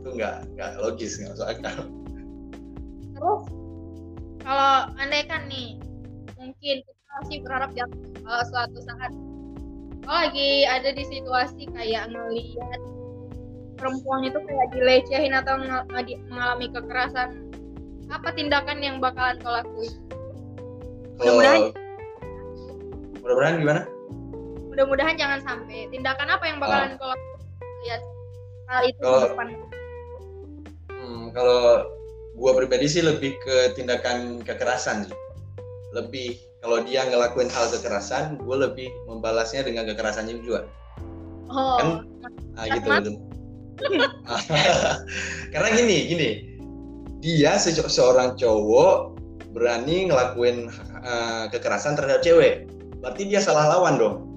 Itu 0.00 0.08
nggak 0.16 0.48
nggak 0.56 0.70
logis 0.80 1.20
nggak 1.20 1.36
masuk 1.36 1.48
akal. 1.52 1.78
Terus 3.12 3.42
kalau 4.40 4.74
andai 4.96 5.28
kan 5.28 5.44
nih 5.52 5.76
mungkin 6.40 6.80
kita 6.80 7.02
masih 7.20 7.38
berharap 7.44 7.70
jatuh 7.76 8.00
kalau 8.24 8.42
suatu 8.48 8.78
saat 8.80 9.12
kalau 10.08 10.24
lagi 10.24 10.64
ada 10.64 10.88
di 10.96 11.04
situasi 11.04 11.68
kayak 11.76 12.08
ngelihat 12.08 12.80
perempuan 13.76 14.24
itu 14.24 14.40
kayak 14.40 14.68
dilecehin 14.72 15.36
atau 15.36 15.60
mengalami 16.32 16.66
kekerasan 16.72 17.44
apa 18.08 18.32
tindakan 18.32 18.80
yang 18.80 19.04
bakalan 19.04 19.36
kau 19.44 19.52
lakuin? 19.52 19.92
Mudah-mudahan. 21.20 21.76
Mudah-mudahan 23.20 23.56
gimana 23.60 23.97
mudah-mudahan 24.78 25.18
jangan 25.18 25.42
sampai 25.42 25.90
tindakan 25.90 26.30
apa 26.30 26.44
yang 26.46 26.62
bakalan 26.62 26.94
kau 27.02 27.10
lakuin 27.10 27.42
lihat 27.82 28.02
hal 28.70 28.82
itu 28.86 28.94
di 28.94 29.02
Kalau- 29.02 29.26
depan 29.34 29.46
Hmm, 30.98 31.34
kalau 31.34 31.88
gua 32.38 32.52
pribadi 32.54 32.86
sih 32.86 33.02
lebih 33.02 33.34
ke 33.42 33.74
tindakan 33.74 34.38
kekerasan 34.46 35.10
sih. 35.10 35.16
Lebih 35.98 36.38
kalau 36.62 36.78
dia 36.86 37.02
ngelakuin 37.10 37.50
hal 37.50 37.66
kekerasan, 37.74 38.38
gua 38.38 38.70
lebih 38.70 38.86
membalasnya 39.10 39.66
dengan 39.66 39.82
kekerasannya 39.82 40.38
juga. 40.38 40.70
oh 41.50 41.74
Kan? 41.82 41.88
Ah 42.54 42.70
gitu. 42.70 43.18
Karena 45.54 45.68
gini, 45.74 45.96
gini. 46.06 46.28
Dia 47.18 47.58
se- 47.58 47.74
seorang 47.74 48.38
cowok 48.38 49.18
berani 49.50 50.06
ngelakuin 50.06 50.70
eh, 51.02 51.44
kekerasan 51.50 51.98
terhadap 51.98 52.22
cewek. 52.22 52.68
Berarti 53.02 53.26
dia 53.26 53.42
salah 53.42 53.74
lawan 53.74 53.98
dong. 53.98 54.27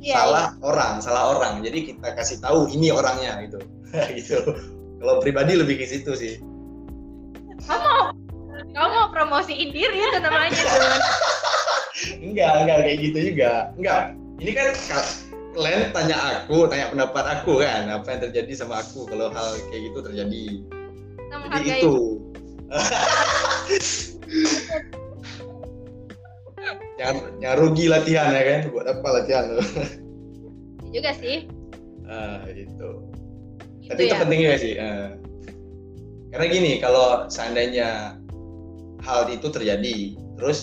Iya, 0.00 0.14
salah 0.16 0.46
orang, 0.64 1.04
salah 1.04 1.36
orang. 1.36 1.60
Jadi 1.60 1.94
kita 1.94 2.16
kasih 2.16 2.40
tahu 2.40 2.66
ini 2.72 2.88
orangnya 2.90 3.44
gitu. 3.44 3.60
gitu. 4.18 4.38
Kalau 5.00 5.20
pribadi 5.20 5.56
lebih 5.56 5.80
ke 5.80 5.86
situ 5.88 6.12
sih. 6.16 6.34
kamu 7.60 8.16
kamu 8.72 8.88
mau 8.88 9.08
promosiin 9.12 9.68
diri 9.72 10.00
itu 10.00 10.18
namanya. 10.20 10.52
Enggak, 12.24 12.52
enggak 12.64 12.78
kayak 12.88 12.98
gitu 13.04 13.18
juga. 13.32 13.68
Enggak. 13.76 14.16
Ini 14.40 14.50
kan 14.56 14.68
ka- 14.88 15.12
kalian 15.52 15.92
tanya 15.92 16.16
aku, 16.16 16.64
tanya 16.72 16.88
pendapat 16.88 17.24
aku 17.28 17.60
kan, 17.60 17.92
apa 17.92 18.08
yang 18.08 18.20
terjadi 18.24 18.52
sama 18.56 18.80
aku 18.80 19.04
kalau 19.04 19.28
hal 19.28 19.60
kayak 19.68 19.92
gitu 19.92 19.98
terjadi. 20.00 20.44
Jadi 21.52 21.68
itu. 21.76 21.96
jangan, 27.00 27.16
jangan 27.40 27.56
rugi 27.64 27.86
latihan 27.88 28.28
ya 28.36 28.42
kan, 28.44 28.60
buat 28.68 28.86
apa 28.86 29.08
latihan 29.08 29.44
lo? 29.56 29.64
juga 30.90 31.10
sih 31.16 31.48
ah, 32.04 32.44
gitu. 32.52 33.08
gitu 33.80 33.88
Tapi 33.88 34.00
itu 34.04 34.12
ya 34.12 34.20
penting 34.20 34.40
juga 34.44 34.56
sih. 34.60 34.74
eh. 34.76 35.08
Karena 36.30 36.46
gini, 36.46 36.72
kalau 36.78 37.26
seandainya 37.26 38.20
hal 39.02 39.26
itu 39.32 39.50
terjadi, 39.50 40.14
terus 40.38 40.60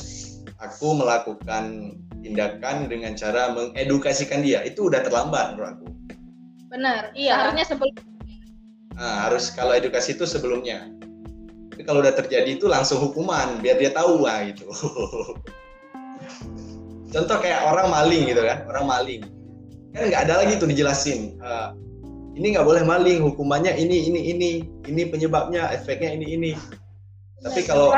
aku 0.63 0.95
melakukan 0.95 1.95
tindakan 2.23 2.87
dengan 2.87 3.17
cara 3.19 3.51
mengedukasikan 3.51 4.43
dia, 4.45 4.63
itu 4.63 4.87
udah 4.87 5.03
terlambat 5.03 5.55
menurut 5.57 5.75
aku. 5.75 5.87
benar 6.67 7.15
Iya. 7.15 7.31
seharusnya 7.31 7.65
sebelum 7.65 7.95
Nah, 8.97 9.29
harus 9.29 9.53
kalau 9.53 9.77
edukasi 9.77 10.17
itu 10.17 10.25
sebelumnya. 10.25 10.89
Tapi 11.69 11.85
kalau 11.85 12.01
udah 12.01 12.17
terjadi 12.17 12.57
itu 12.57 12.65
langsung 12.65 12.97
hukuman, 12.97 13.61
biar 13.61 13.77
dia 13.77 13.93
tahu 13.93 14.25
lah 14.25 14.41
gitu. 14.49 14.65
Contoh 17.07 17.37
kayak 17.39 17.63
orang 17.63 17.87
maling 17.87 18.27
gitu 18.27 18.43
kan, 18.43 18.67
orang 18.67 18.85
maling. 18.85 19.21
Kan 19.95 20.11
nggak 20.11 20.23
ada 20.27 20.43
lagi 20.43 20.59
tuh 20.59 20.67
dijelasin. 20.67 21.39
eh, 21.39 21.69
ini 22.37 22.53
nggak 22.53 22.67
boleh 22.69 22.85
maling, 22.85 23.25
hukumannya 23.25 23.73
ini, 23.73 24.13
ini, 24.13 24.19
ini, 24.29 24.49
ini 24.85 25.01
penyebabnya, 25.09 25.73
efeknya 25.73 26.13
ini, 26.13 26.37
ini. 26.37 26.51
Tapi 27.41 27.65
kalau 27.65 27.97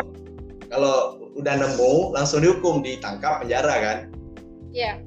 kalau 0.72 1.20
udah 1.36 1.56
nemu, 1.60 2.16
langsung 2.16 2.40
dihukum, 2.40 2.80
ditangkap, 2.80 3.44
penjara 3.44 3.76
kan. 3.84 3.98
Iya. 4.72 5.04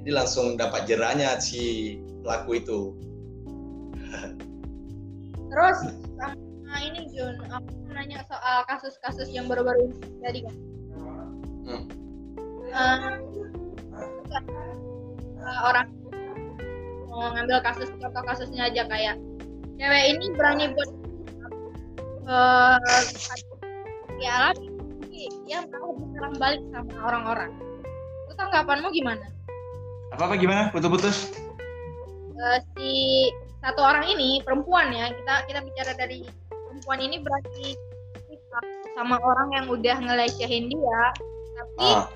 Jadi 0.00 0.10
langsung 0.16 0.56
dapat 0.56 0.88
jerahnya 0.88 1.36
si 1.44 1.96
pelaku 2.24 2.56
itu. 2.56 2.80
Terus 5.50 5.78
sama 6.16 6.76
ini 6.80 7.10
Jun, 7.12 7.36
aku 7.52 7.68
nanya 7.90 8.22
soal 8.30 8.64
kasus-kasus 8.70 9.28
yang 9.34 9.50
baru-baru 9.50 9.90
ini 9.90 9.94
terjadi 9.98 10.38
kan. 10.48 10.56
Hmm. 11.68 11.84
Eh, 12.70 13.10
eh, 14.30 15.60
orang 15.66 15.90
mau 17.10 17.34
ngambil 17.34 17.58
kasus 17.66 17.90
contoh 17.98 18.22
kasusnya 18.22 18.70
aja 18.70 18.86
kayak 18.86 19.18
cewek 19.74 20.04
ini 20.14 20.26
berani 20.38 20.64
buat 20.70 20.90
eh 22.30 22.78
ya 24.22 24.54
alami 24.54 24.70
dia 25.50 25.58
malah 25.66 25.90
diserang 25.98 26.34
balik 26.38 26.62
sama 26.70 26.94
orang-orang 27.02 27.50
itu 28.28 28.32
tanggapanmu 28.38 28.88
gimana 28.94 29.26
Apa 30.10 30.26
apa 30.26 30.34
gimana? 30.42 30.74
Putus-putus? 30.74 31.30
Eh, 32.34 32.58
si 32.74 32.90
satu 33.62 33.82
orang 33.82 34.06
ini 34.10 34.42
perempuan 34.46 34.90
ya 34.94 35.10
kita 35.10 35.34
kita 35.50 35.60
bicara 35.66 35.92
dari 35.98 36.22
perempuan 36.48 36.98
ini 37.02 37.18
berarti 37.22 37.74
sama 38.94 39.18
orang 39.22 39.48
yang 39.54 39.66
udah 39.70 39.96
ngelecehin 40.02 40.66
dia 40.70 41.02
tapi 41.58 41.88
Ah, 41.94 42.06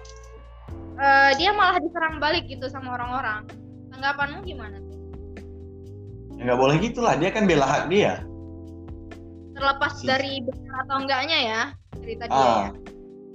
eh, 0.95 1.31
dia 1.37 1.51
malah 1.51 1.79
diserang 1.79 2.19
balik 2.19 2.47
gitu 2.47 2.67
sama 2.69 2.95
orang-orang 2.95 3.47
tanggapanmu 3.91 4.43
gimana 4.43 4.79
ya 6.35 6.43
nggak 6.45 6.59
boleh 6.59 6.77
gitulah. 6.83 7.15
Dia 7.15 7.31
kan 7.31 7.47
bela 7.47 7.65
hak 7.65 7.87
dia. 7.89 8.27
terlepas 9.55 9.95
Si- 9.95 10.11
dari 10.11 10.43
benar 10.43 10.83
atau 10.83 10.97
enggaknya 10.99 11.39
ya 11.39 11.63
cerita 11.95 12.27
dia 12.27 12.35
ya 12.35 12.43
Ah, 12.43 12.67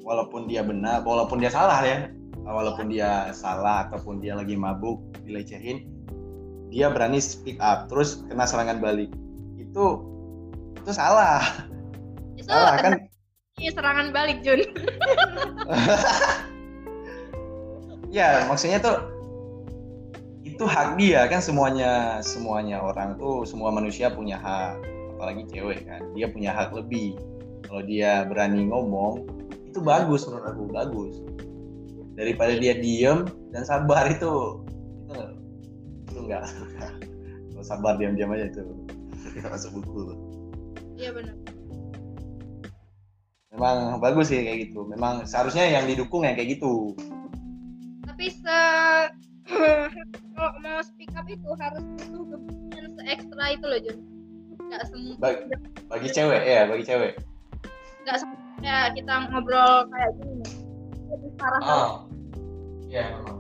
walaupun 0.04 0.52
dia 0.52 0.60
benar, 0.60 1.00
walaupun 1.08 1.40
dia 1.40 1.48
salah 1.48 1.80
ya, 1.80 2.12
walaupun 2.44 2.92
dia 2.92 3.32
salah 3.32 3.88
ataupun 3.88 4.20
dia 4.20 4.36
lagi 4.36 4.60
mabuk 4.60 5.00
dilecehin, 5.24 5.88
dia 6.68 6.92
berani 6.92 7.24
speak 7.24 7.56
up, 7.64 7.88
terus 7.88 8.20
kena 8.28 8.44
serangan 8.44 8.84
balik. 8.84 9.08
Itu 9.56 10.04
itu 10.76 10.92
salah, 10.92 11.40
itu 12.36 12.52
salah 12.52 12.76
kan? 12.84 13.00
ini 13.56 13.72
serangan 13.72 14.12
balik 14.12 14.44
Jun 14.44 14.60
ya 18.10 18.46
maksudnya 18.50 18.82
tuh 18.82 18.98
itu 20.60 20.68
hak 20.68 21.00
dia 21.00 21.24
kan 21.32 21.40
semuanya 21.40 22.20
semuanya 22.20 22.84
orang 22.84 23.16
tuh 23.16 23.48
semua 23.48 23.72
manusia 23.72 24.12
punya 24.12 24.36
hak 24.36 24.76
apalagi 25.20 25.44
cewek 25.52 25.84
kan. 25.84 26.00
Dia 26.16 26.32
punya 26.32 26.56
hak 26.56 26.72
lebih. 26.72 27.20
Kalau 27.68 27.84
dia 27.84 28.24
berani 28.24 28.72
ngomong 28.72 29.28
itu 29.68 29.84
bagus 29.84 30.24
menurut 30.24 30.48
aku 30.48 30.64
bagus. 30.72 31.16
Daripada 32.16 32.56
dia 32.56 32.80
diem 32.80 33.28
dan 33.52 33.68
sabar 33.68 34.08
itu 34.08 34.64
itu 35.08 35.24
itu 36.08 36.20
enggak 36.24 36.48
kalau 37.52 37.64
sabar 37.68 38.00
diam-diam 38.00 38.32
aja 38.32 38.48
itu. 38.48 38.64
Masuk 39.44 39.84
buku 39.84 40.16
iya 40.96 41.12
benar. 41.12 41.36
Memang 43.52 44.00
bagus 44.00 44.32
sih 44.32 44.40
kayak 44.40 44.72
gitu. 44.72 44.88
Memang 44.88 45.28
seharusnya 45.28 45.68
yang 45.68 45.84
didukung 45.84 46.24
yang 46.24 46.40
kayak 46.40 46.60
gitu 46.60 46.96
tapi 48.20 48.36
se 48.36 48.60
kalau 50.36 50.52
mau 50.60 50.84
speak 50.84 51.08
up 51.16 51.24
itu 51.32 51.48
harus 51.56 51.80
butuh 52.04 52.36
keberanian 52.36 52.92
se 52.92 53.02
ekstra 53.08 53.46
itu 53.56 53.64
loh 53.64 53.80
Jun. 53.80 53.98
Nggak 54.60 54.84
semua. 54.92 55.16
Bagi- 55.24 55.48
bagi 55.88 56.10
cewek 56.12 56.44
ya 56.44 56.62
bagi 56.68 56.84
cewek. 56.84 57.14
Nggak 58.04 58.18
semuanya 58.20 58.78
kita 58.92 59.14
ngobrol 59.32 59.88
kayak 59.88 60.12
gini. 60.20 60.48
Lebih 61.08 61.32
parah. 61.40 61.64
Oh 61.64 61.92
iya 62.92 63.08
memang. 63.16 63.40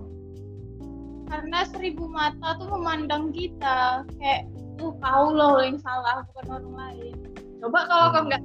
Karena 1.27 1.59
seribu 1.67 2.07
mata 2.07 2.55
tuh 2.55 2.71
memandang 2.71 3.35
kita. 3.35 4.07
Kayak 4.15 4.47
tuh 4.79 4.95
kau 5.03 5.27
loh 5.35 5.59
yang 5.59 5.75
salah 5.83 6.23
bukan 6.31 6.55
orang 6.55 6.75
lain. 6.87 7.15
Coba 7.59 7.83
kalau 7.83 8.15
kau 8.15 8.23
nggak 8.31 8.41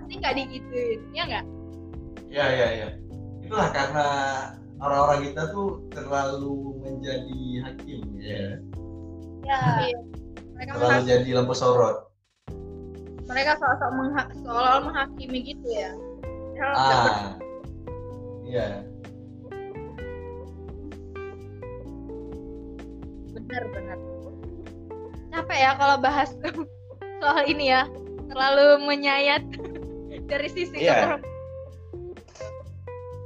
pasti 0.00 0.14
nggak 0.16 0.32
digituin 0.32 1.00
ya 1.12 1.22
nggak? 1.28 1.44
Iya 2.32 2.44
iya 2.56 2.68
iya. 2.72 2.88
Itulah 3.44 3.68
karena 3.68 4.08
orang-orang 4.78 5.20
kita 5.24 5.42
tuh 5.48 5.68
terlalu 5.88 6.54
menjadi 6.80 7.40
hakim 7.62 8.00
ya. 8.16 8.58
ya 9.42 9.60
Iya. 9.84 9.98
mereka 10.50 10.70
Terlalu 10.72 10.88
menghak- 10.90 11.06
jadi 11.06 11.30
lampu 11.34 11.54
sorot. 11.54 11.96
mereka 13.24 13.56
soal-soal 13.56 13.92
mengha- 13.94 14.30
seolah 14.36 14.78
menghakimi 14.80 15.38
gitu 15.46 15.66
ya 15.66 15.90
benar. 16.52 16.72
Ah. 16.74 17.34
Iya. 18.44 18.68
benar 23.34 23.62
benar 23.68 23.98
capek 25.30 25.58
ya 25.58 25.70
kalau 25.74 25.96
bahas 25.98 26.30
soal 27.20 27.42
ini 27.44 27.68
ya 27.68 27.82
terlalu 28.28 28.84
menyayat 28.84 29.42
dari 30.30 30.48
sisi 30.48 30.78
Iya. 30.80 31.18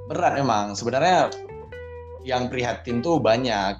Berat 0.08 0.40
memang. 0.40 0.72
Sebenarnya 0.72 1.28
yang 2.24 2.48
prihatin 2.48 3.04
tuh 3.04 3.20
banyak 3.20 3.76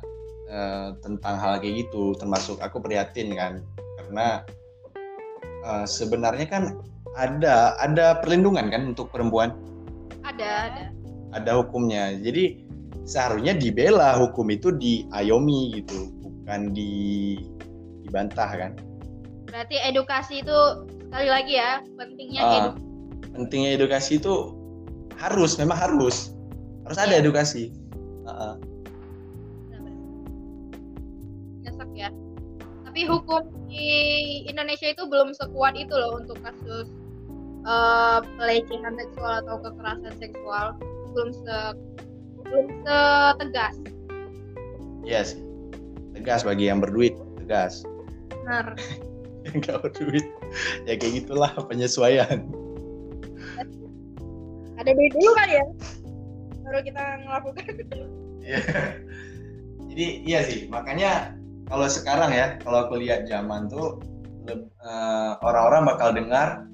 eh, 0.48 0.88
tentang 1.00 1.34
hal 1.40 1.58
kayak 1.58 1.88
gitu. 1.88 2.12
Termasuk 2.20 2.60
aku 2.60 2.78
prihatin 2.84 3.32
kan. 3.32 3.64
Karena 3.96 4.44
eh, 5.64 5.86
sebenarnya 5.88 6.46
kan 6.46 6.62
ada 7.16 7.74
ada 7.80 8.20
perlindungan 8.22 8.68
kan 8.70 8.92
untuk 8.94 9.10
perempuan. 9.10 9.56
ada 10.22 10.70
ada 10.70 10.84
Ada 11.32 11.52
hukumnya. 11.64 12.14
Jadi 12.20 12.68
seharusnya 13.08 13.56
dibela 13.56 14.12
hukum 14.20 14.52
itu 14.52 14.68
diayomi 14.76 15.80
gitu, 15.80 16.12
bukan 16.20 16.76
di 16.76 16.92
dibantah 18.04 18.48
kan. 18.52 18.72
berarti 19.48 19.80
edukasi 19.80 20.44
itu 20.44 20.58
sekali 21.08 21.28
lagi 21.32 21.56
ya 21.56 21.80
pentingnya 21.96 22.40
Ah, 22.44 22.52
edukasi 22.52 22.84
pentingnya 23.32 23.70
edukasi 23.80 24.12
itu 24.20 24.34
harus 25.18 25.59
memang 25.59 25.76
harus. 25.76 26.33
Harus 26.87 26.98
ada 26.98 27.14
edukasi. 27.18 27.74
Heeh. 28.24 28.54
nyesek 31.68 31.90
ya. 31.92 32.11
Tapi 32.88 33.04
hukum 33.04 33.44
di 33.68 33.87
Indonesia 34.48 34.88
itu 34.88 35.04
belum 35.04 35.37
sekuat 35.37 35.76
itu 35.76 35.92
loh 35.92 36.16
untuk 36.22 36.40
kasus 36.40 36.88
eh, 37.66 38.18
pelecehan 38.40 38.96
seksual 38.96 39.44
atau 39.44 39.61
kekerasan 39.61 40.14
seksual. 40.16 40.66
Belum 41.12 41.31
se 41.35 41.59
belum 42.48 42.66
setegas. 42.87 43.74
Sih 45.04 45.40
tegas 46.16 46.42
bagi 46.42 46.72
yang 46.72 46.81
berduit 46.81 47.14
tegas. 47.38 47.85
Benar. 48.33 48.74
Yang 49.48 49.57
nggak 49.64 49.78
berduit. 49.81 50.26
Ya 50.85 50.92
kayak 51.00 51.24
gitulah 51.24 51.48
penyesuaian 51.72 52.44
ada 54.78 54.90
dari 54.94 55.10
dulu 55.10 55.30
kali 55.34 55.52
ya 55.58 55.66
baru 56.64 56.78
kita 56.84 57.02
melakukan 57.26 57.64
Iya. 58.38 58.60
jadi 59.92 60.06
iya 60.24 60.40
sih 60.46 60.70
makanya 60.70 61.36
kalau 61.68 61.84
sekarang 61.84 62.32
ya 62.32 62.56
kalau 62.64 62.86
aku 62.88 62.96
lihat 62.96 63.28
zaman 63.28 63.68
tuh 63.68 64.00
eh, 64.48 65.32
orang-orang 65.44 65.84
bakal 65.84 66.14
dengar 66.14 66.64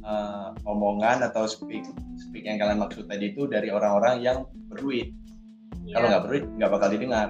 eh, 0.00 0.48
omongan 0.64 1.20
atau 1.26 1.44
speak 1.44 1.84
speak 2.16 2.48
yang 2.48 2.56
kalian 2.56 2.80
maksud 2.80 3.04
tadi 3.10 3.34
itu 3.34 3.44
dari 3.44 3.68
orang-orang 3.68 4.22
yang 4.24 4.38
berduit 4.72 5.12
kalau 5.92 6.06
Iya. 6.08 6.10
nggak 6.16 6.22
berduit 6.24 6.44
nggak 6.56 6.70
bakal 6.72 6.88
didengar 6.88 7.28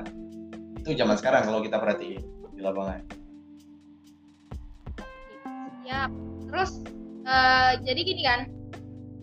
itu 0.79 0.91
zaman 0.95 1.17
sekarang 1.19 1.43
kalau 1.43 1.59
kita 1.65 1.77
perhatiin 1.81 2.23
di 2.55 2.61
lapangan 2.63 3.03
Siap. 5.83 6.11
Terus 6.53 6.71
eh, 7.25 7.73
jadi 7.83 8.01
gini 8.05 8.23
kan, 8.25 8.41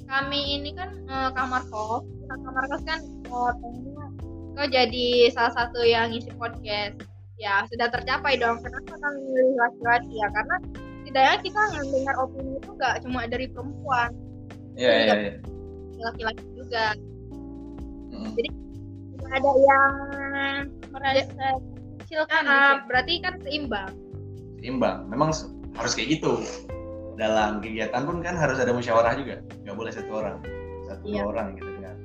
kami 0.05 0.61
ini 0.61 0.69
kan 0.77 0.89
eh, 1.09 1.29
kamar 1.33 1.63
kos, 1.69 2.05
Nah, 2.25 2.37
kamar 2.41 2.63
kos 2.69 2.83
kan 2.85 2.99
eh, 3.05 3.51
pengennya 3.61 4.05
kok 4.55 4.67
jadi 4.71 5.07
salah 5.35 5.53
satu 5.53 5.83
yang 5.83 6.13
ngisi 6.13 6.31
podcast. 6.39 7.03
Ya 7.35 7.67
sudah 7.67 7.91
tercapai 7.91 8.39
dong. 8.39 8.63
Kenapa 8.63 8.95
kami 8.95 9.19
milih 9.27 9.59
laki-laki 9.59 10.13
ya? 10.15 10.27
Karena 10.31 10.55
setidaknya 11.03 11.37
kita 11.43 11.61
mendengar 11.75 12.15
opini 12.23 12.51
itu 12.57 12.69
nggak 12.79 12.95
cuma 13.03 13.19
dari 13.27 13.45
perempuan, 13.51 14.09
iya 14.79 14.93
iya 15.05 15.15
iya 15.19 15.33
laki-laki 16.01 16.43
juga. 16.55 16.95
Mm. 18.11 18.31
Ada 19.25 19.51
yang 19.57 19.91
merasa 20.93 21.47
kecilkan 22.05 22.43
eh, 22.45 22.73
berarti 22.87 23.13
kan 23.19 23.33
seimbang. 23.41 23.91
seimbang 24.61 25.09
memang 25.09 25.29
harus 25.75 25.93
kayak 25.93 26.17
gitu 26.17 26.41
dalam 27.15 27.63
kegiatan 27.63 28.01
pun 28.03 28.19
kan 28.19 28.35
harus 28.35 28.59
ada 28.59 28.75
musyawarah 28.75 29.15
juga 29.15 29.39
nggak 29.63 29.75
boleh 29.75 29.91
satu 29.91 30.11
orang 30.19 30.37
satu 30.85 31.03
Iya. 31.07 31.23
orang 31.23 31.47
gitu 31.55 31.71
kan 31.79 31.95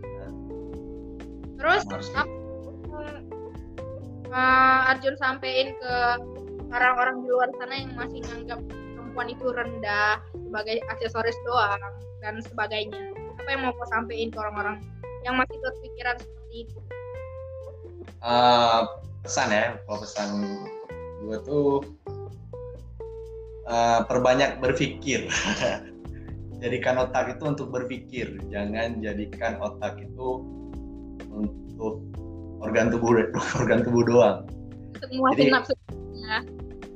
Nah, 1.60 1.76
Terus 1.76 1.82
harus 1.92 2.08
eh, 4.30 4.88
Arjun 4.90 5.16
sampein 5.20 5.76
ke 5.76 5.94
orang-orang 6.70 7.20
di 7.20 7.28
luar 7.28 7.50
sana 7.58 7.74
yang 7.84 7.92
masih 7.98 8.22
nganggap 8.24 8.60
perempuan 8.96 9.28
itu 9.28 9.46
rendah 9.50 10.22
sebagai 10.32 10.80
aksesoris 10.88 11.36
doang 11.44 11.82
dan 12.24 12.40
sebagainya. 12.40 13.12
Apa 13.42 13.48
yang 13.52 13.60
mau 13.66 13.74
kau 13.76 13.88
sampein 13.92 14.30
ke 14.30 14.38
orang-orang 14.40 14.78
yang 15.26 15.36
masih 15.36 15.58
berpikiran 15.60 16.16
seperti 16.16 16.56
itu? 16.64 16.78
Eh, 18.20 18.80
pesan 19.20 19.48
ya 19.52 19.76
kalau 19.84 19.98
pesan 20.00 20.28
gue 21.20 21.36
tuh 21.44 21.84
eh, 23.70 24.00
perbanyak 24.10 24.58
berpikir 24.58 25.30
jadikan 26.62 27.00
otak 27.00 27.38
itu 27.38 27.44
untuk 27.46 27.70
berpikir 27.70 28.36
jangan 28.50 28.98
jadikan 28.98 29.56
otak 29.62 29.96
itu 30.02 30.44
untuk 31.30 32.02
organ 32.60 32.90
tubuh 32.90 33.22
organ 33.62 33.80
tubuh 33.86 34.02
doang 34.04 34.38
Semua 35.00 35.32
Jadi-. 35.32 35.48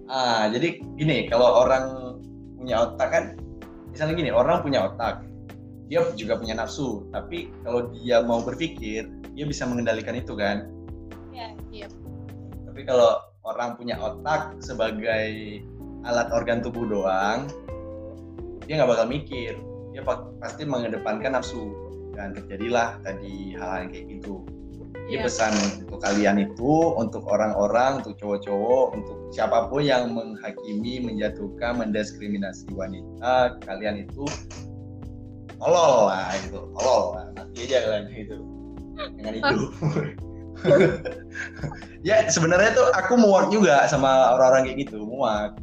Ah, 0.04 0.52
jadi 0.52 0.84
gini, 1.00 1.32
kalau 1.32 1.64
orang 1.64 2.20
punya 2.60 2.84
otak 2.84 3.08
kan, 3.08 3.24
misalnya 3.88 4.12
gini, 4.20 4.28
orang 4.28 4.60
punya 4.60 4.92
otak, 4.92 5.24
dia 5.88 6.00
juga 6.16 6.40
punya 6.40 6.56
nafsu 6.56 7.04
tapi 7.12 7.52
kalau 7.62 7.92
dia 7.92 8.24
mau 8.24 8.40
berpikir 8.40 9.04
dia 9.36 9.44
bisa 9.44 9.68
mengendalikan 9.68 10.16
itu 10.16 10.32
kan 10.36 10.68
Iya. 11.34 11.48
Iya. 11.70 11.86
tapi 12.70 12.80
kalau 12.86 13.20
orang 13.44 13.76
punya 13.76 13.98
otak 14.00 14.56
sebagai 14.64 15.60
alat 16.04 16.28
organ 16.32 16.60
tubuh 16.60 16.84
doang 16.84 17.48
dia 18.64 18.80
nggak 18.80 18.90
bakal 18.96 19.06
mikir. 19.08 19.60
Dia 19.92 20.02
pa- 20.02 20.26
pasti 20.40 20.64
mengedepankan 20.64 21.36
nafsu 21.36 21.70
dan 22.16 22.32
terjadilah 22.32 22.98
tadi 23.04 23.54
hal-hal 23.54 23.86
yang 23.86 23.90
kayak 23.92 24.06
gitu. 24.18 24.34
Jadi 25.04 25.20
Iya. 25.20 25.24
pesan 25.28 25.52
untuk 25.84 26.00
kalian 26.00 26.36
itu 26.48 26.72
untuk 26.96 27.28
orang-orang 27.28 28.00
untuk 28.00 28.16
cowok-cowok 28.16 28.86
untuk 28.96 29.16
siapa 29.36 29.68
pun 29.68 29.84
yang 29.84 30.16
menghakimi 30.16 31.04
menjatuhkan 31.04 31.76
mendiskriminasi 31.76 32.72
wanita 32.72 33.60
kalian 33.68 34.08
itu 34.08 34.24
tolol 35.60 36.08
lah 36.08 36.32
itu 36.40 36.56
tolol 36.72 37.20
lah. 37.20 37.26
Mati 37.36 37.68
aja 37.68 37.78
kalian 37.84 38.04
gitu 38.16 38.36
dengan 39.20 39.34
itu. 39.36 39.58
Ya 42.06 42.24
sebenarnya 42.30 42.72
tuh 42.78 42.86
aku 42.94 43.18
muak 43.18 43.50
juga 43.50 43.84
sama 43.90 44.38
orang-orang 44.38 44.70
kayak 44.70 44.78
gitu 44.86 45.02
muak 45.02 45.58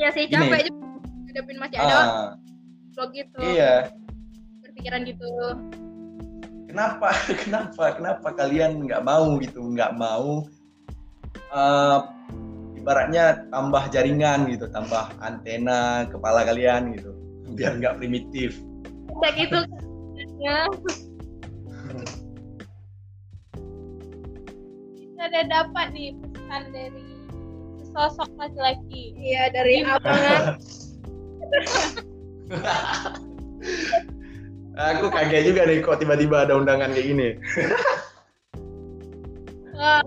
Iya 0.00 0.08
sih 0.16 0.24
Gini. 0.32 0.48
capek 0.48 0.60
juga 0.72 0.86
ngadepin 1.28 1.56
masih 1.60 1.76
ada 1.76 1.96
ah, 2.00 2.28
vlog 2.96 3.10
gitu. 3.12 3.38
Iya. 3.44 3.92
Berpikiran 4.64 5.00
gitu. 5.04 5.28
Kenapa? 6.72 7.08
Kenapa? 7.44 7.84
Kenapa 8.00 8.28
kalian 8.32 8.88
nggak 8.88 9.04
mau 9.04 9.36
gitu? 9.44 9.60
Nggak 9.60 9.92
mau 10.00 10.48
eh, 11.52 11.98
ibaratnya 12.80 13.44
tambah 13.52 13.92
jaringan 13.92 14.48
gitu 14.48 14.72
tambah 14.72 15.12
antena 15.20 16.08
kepala 16.08 16.48
kalian 16.48 16.96
gitu. 16.96 17.12
Biar 17.52 17.76
nggak 17.76 18.00
primitif. 18.00 18.56
Kayak 19.20 19.36
gitu. 19.44 19.60
Ya 20.40 20.64
Kita 24.96 25.22
ada 25.28 25.40
dapat 25.44 25.92
nih 25.92 26.16
pesan 26.16 26.72
dari 26.72 27.19
sesosok 27.90 28.30
laki-laki. 28.38 29.14
iya 29.18 29.50
dari 29.50 29.82
abangan 29.82 30.54
aku 34.80 35.06
kaget 35.12 35.42
juga 35.50 35.66
nih 35.66 35.82
kok 35.82 35.98
tiba-tiba 36.00 36.46
ada 36.46 36.56
undangan 36.56 36.94
kayak 36.94 37.06
gini. 37.10 37.28
Wah. 39.76 40.00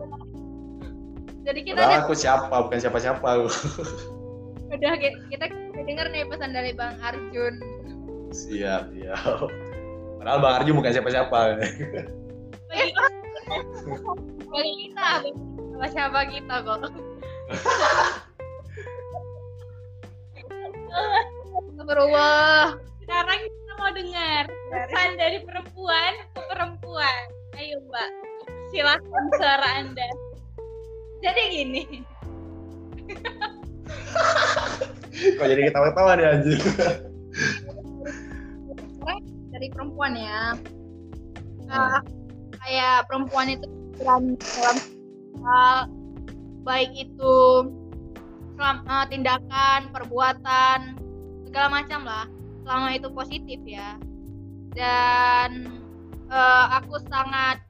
jadi 1.44 1.60
kita 1.62 1.78
Padahal 1.84 2.02
aku 2.08 2.14
siapa 2.16 2.56
bukan 2.68 2.80
siapa-siapa 2.80 3.22
aku. 3.22 3.48
Udah 4.74 4.94
ki- 4.98 5.22
kita 5.30 5.46
dengar 5.86 6.10
nih 6.10 6.26
pesan 6.26 6.56
dari 6.56 6.74
bang 6.74 6.96
Arjun. 7.04 7.56
Siap 8.34 8.90
siap. 8.96 9.46
Padahal 10.18 10.40
bang 10.42 10.54
Arju 10.64 10.72
bukan 10.74 10.92
siapa-siapa. 10.96 11.40
Bagi 12.72 12.90
bagi 14.50 14.74
kita 14.88 15.08
bagi 15.78 15.92
siapa 15.92 16.20
kita 16.32 16.56
kok 16.64 16.78
Astagfirullah 21.74 22.80
sekarang 23.04 23.40
kita 23.46 23.74
mau 23.78 23.92
dengar 23.94 24.44
pesan 24.72 25.10
dari 25.20 25.38
perempuan 25.46 26.14
ke 26.34 26.42
perempuan. 26.50 27.24
Ayo 27.60 27.78
Mbak, 27.86 28.10
silahkan 28.74 29.26
suara 29.38 29.70
Anda. 29.78 30.10
Jadi 31.22 31.42
gini, 31.54 31.84
kok 35.38 35.48
jadi 35.48 35.62
ketawa-ketawa 35.70 36.12
nih 36.20 36.28
anjir 36.28 36.60
dari 39.54 39.68
perempuan 39.72 40.14
ya. 40.18 40.58
Ah, 41.72 42.02
kayak 42.66 43.08
perempuan 43.08 43.56
itu 43.56 43.68
berani 43.96 44.36
dalam 44.36 44.78
hal 45.46 45.88
baik 46.64 46.92
itu 46.96 47.36
selam- 48.56 48.88
eh, 48.88 49.06
tindakan 49.12 49.92
perbuatan 49.92 50.80
segala 51.48 51.68
macam 51.70 52.02
lah. 52.08 52.26
Selama 52.64 52.88
itu 52.96 53.08
positif 53.12 53.60
ya. 53.68 54.00
Dan 54.74 55.68
eh, 56.32 56.66
aku 56.80 56.98
sangat 57.12 57.62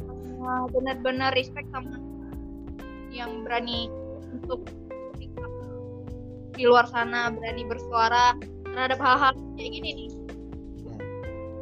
eh, 0.00 0.64
benar-benar 0.70 1.34
respect 1.34 1.66
sama 1.74 1.98
yang 3.10 3.46
berani 3.46 3.90
untuk 4.34 4.66
di 6.54 6.62
luar 6.70 6.86
sana 6.86 7.34
berani 7.34 7.66
bersuara 7.66 8.38
terhadap 8.62 8.98
hal-hal 9.02 9.34
kayak 9.58 9.70
gini 9.74 9.90
nih. 9.90 10.10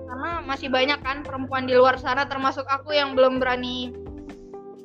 Karena 0.04 0.44
masih 0.44 0.68
banyak 0.68 1.00
kan 1.00 1.24
perempuan 1.24 1.64
di 1.64 1.72
luar 1.72 1.96
sana 1.96 2.28
termasuk 2.28 2.68
aku 2.68 2.92
yang 2.92 3.16
belum 3.16 3.40
berani 3.40 3.96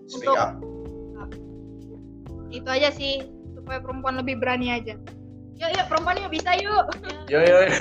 speak 0.08 0.32
Untuk- 0.32 0.40
up 0.40 0.77
itu 2.54 2.68
aja 2.68 2.90
sih 2.94 3.26
supaya 3.56 3.82
perempuan 3.84 4.20
lebih 4.20 4.40
berani 4.40 4.72
aja. 4.72 4.96
Yuk 5.58 5.70
yuk 5.74 5.86
perempuan 5.90 6.22
yuk 6.22 6.32
bisa 6.32 6.54
yuk. 6.60 6.86
Yo 7.34 7.40
yo. 7.44 7.58
Yo. 7.66 7.72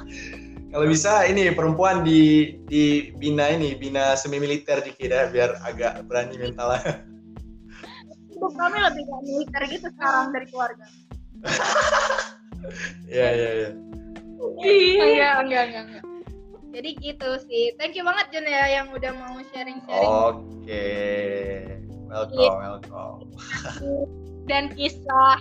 kalau 0.72 0.84
bisa 0.84 1.24
ini 1.24 1.48
perempuan 1.56 2.04
di 2.04 2.54
di 2.68 3.08
bina 3.16 3.48
ini 3.48 3.72
bina 3.74 4.12
semi 4.14 4.36
militer 4.36 4.84
dikit 4.84 5.08
ya 5.08 5.24
biar 5.32 5.56
agak 5.64 6.04
berani 6.04 6.36
mentalnya 6.36 7.08
hidup 8.38 8.54
kami 8.54 8.78
lebih 8.78 9.02
gak 9.10 9.22
militer 9.26 9.62
gitu 9.66 9.86
sekarang 9.98 10.30
dari 10.30 10.46
keluarga. 10.46 10.86
Iya 13.08 13.28
iya 13.32 13.50
iya. 13.54 13.70
enggak 15.00 15.34
enggak 15.40 15.62
enggak 15.70 15.84
enggak. 15.88 16.04
Jadi 16.74 16.90
gitu 17.00 17.30
sih. 17.48 17.64
Thank 17.80 17.96
you 17.96 18.04
banget 18.04 18.28
Jun 18.34 18.44
ya 18.44 18.64
yang 18.68 18.92
udah 18.92 19.12
mau 19.16 19.40
sharing 19.54 19.78
sharing 19.88 20.12
Oke. 20.28 20.84
Welcome, 22.08 22.56
welcome. 22.60 23.28
dan 24.50 24.72
kisah 24.72 25.38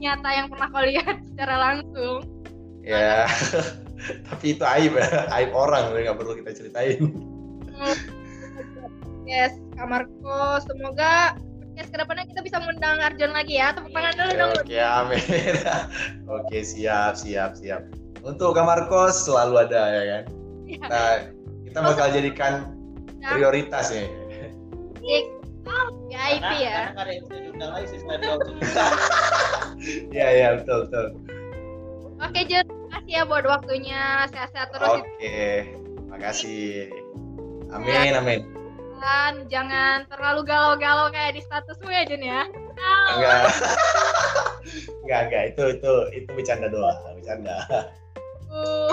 nyata 0.00 0.30
yang 0.32 0.46
pernah 0.48 0.68
kau 0.72 0.84
lihat 0.84 1.16
secara 1.32 1.54
langsung 1.60 2.24
Ya. 2.88 3.28
Tapi 4.32 4.56
itu 4.56 4.64
aib 4.64 4.96
ya, 4.96 5.28
aib 5.36 5.52
orang, 5.52 5.92
nggak 5.92 6.16
perlu 6.16 6.40
kita 6.40 6.56
ceritain. 6.56 7.12
yes 9.28 9.52
kamarko 9.76 10.56
semoga 10.64 11.36
podcast 11.78 11.94
ke 11.94 11.98
depannya 12.02 12.24
kita 12.26 12.40
bisa 12.42 12.56
mengundang 12.58 12.98
Arjun 12.98 13.30
lagi 13.30 13.54
ya 13.54 13.70
tepuk 13.70 13.94
tangan 13.94 14.12
dulu 14.18 14.32
dong 14.34 14.52
Oke, 14.58 14.80
amin. 14.82 15.22
Oke, 16.26 16.58
siap, 16.66 17.14
siap, 17.14 17.54
siap. 17.54 17.86
Untuk 18.26 18.58
kamar 18.58 18.90
kos 18.90 19.30
selalu 19.30 19.62
ada 19.62 19.82
ya 19.94 20.02
kan. 20.10 20.24
Iya. 20.66 20.74
Kita, 20.74 21.02
kita 21.70 21.78
bakal 21.78 22.06
jadikan 22.10 22.52
prioritas 23.22 23.94
ya. 23.94 24.10
VIP 26.08 26.50
ya 26.64 26.92
Karena 26.96 27.12
diundang 27.28 27.70
lagi 27.74 27.86
selain 27.94 28.20
kau. 28.22 28.38
Iya, 30.10 30.26
iya, 30.34 30.48
betul, 30.58 30.88
betul. 30.88 31.06
oke 32.18 32.40
Jun 32.48 32.66
kasih 32.88 33.12
ya 33.12 33.22
buat 33.24 33.44
waktunya 33.46 34.26
sehat-sehat 34.32 34.68
terus 34.74 35.04
Oke, 35.04 35.70
makasih. 36.08 36.88
Amin, 37.68 38.16
amin. 38.16 38.40
dan 38.98 39.46
jangan 39.46 40.02
terlalu 40.10 40.42
galau-galau 40.42 41.06
kayak 41.14 41.38
di 41.38 41.42
statusmu 41.44 41.86
ya 41.86 42.02
Jun 42.04 42.22
ya 42.24 42.42
Enggak. 43.14 43.42
enggak, 45.06 45.20
enggak. 45.28 45.42
Itu 45.54 45.62
itu 45.78 45.92
itu 46.14 46.28
bercanda 46.34 46.66
doang, 46.66 46.98
bercanda. 47.14 47.56
uh, 48.50 48.90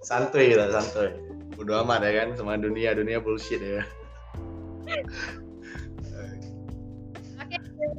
Santuy 0.00 0.50
kita, 0.50 0.70
santuy. 0.72 1.10
Bodo 1.54 1.82
amat 1.84 2.02
ya 2.06 2.24
kan 2.24 2.28
sama 2.34 2.56
dunia, 2.56 2.94
dunia 2.94 3.18
bullshit 3.20 3.60
ya. 3.60 3.82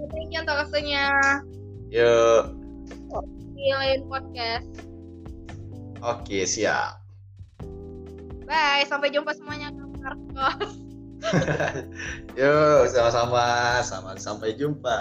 Thank 0.10 0.34
you 0.34 0.42
untuk 0.42 0.58
waktunya 0.58 1.06
Yuk. 1.93 2.43
di 3.54 3.70
lain 3.70 4.02
podcast 4.10 4.70
Oke, 6.02 6.49
siap. 6.49 6.97
bye 8.49 8.82
sampai 8.89 9.14
jumpa 9.14 9.38
semuanya 9.38 9.70
kamarko 9.70 10.49
Yuk, 12.39 12.89
sama-sama, 12.89 13.78
sama 13.86 14.18
sampai 14.18 14.58
jumpa. 14.58 14.97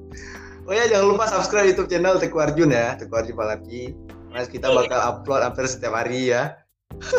oh 0.66 0.72
ya, 0.72 0.88
jangan 0.88 1.12
lupa 1.12 1.28
subscribe 1.28 1.68
YouTube 1.68 1.92
channel 1.92 2.16
Teku 2.16 2.40
Arjun 2.40 2.72
ya, 2.72 2.96
Teku 2.96 3.12
Arjun 3.12 3.36
Palaki. 3.36 3.92
Mas 4.32 4.48
kita 4.48 4.72
bakal 4.72 4.96
upload 4.96 5.44
hampir 5.44 5.68
setiap 5.68 5.92
hari 5.92 6.32
ya. 6.32 6.56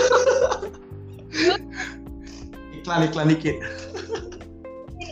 iklan 2.81 3.05
iklan 3.05 3.29
dikit. 3.29 3.61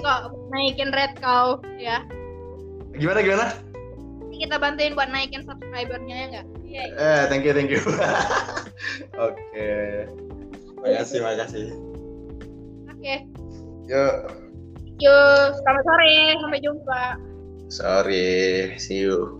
Kok 0.01 0.49
naikin 0.49 0.89
red 0.91 1.13
kau 1.21 1.61
ya 1.77 2.01
Gimana 2.97 3.21
gimana? 3.23 3.45
Ini 4.27 4.47
kita 4.49 4.57
bantuin 4.59 4.97
buat 4.97 5.07
naikin 5.13 5.45
subscribernya 5.45 6.15
ya 6.15 6.25
nggak 6.33 6.47
Iya, 6.71 6.81
iya. 6.87 6.95
Eh, 6.95 7.21
thank 7.27 7.43
you, 7.43 7.51
thank 7.51 7.67
you. 7.67 7.83
Oke. 9.27 9.69
Makasih, 10.81 11.19
makasih. 11.21 11.67
oke 12.89 13.15
Yuk. 13.91 14.13
yuk 14.97 15.45
selamat 15.61 15.83
sore 15.85 16.15
sampai 16.41 16.59
jumpa 16.63 17.03
Sorry, 17.71 18.75
see 18.75 18.99
you. 19.07 19.39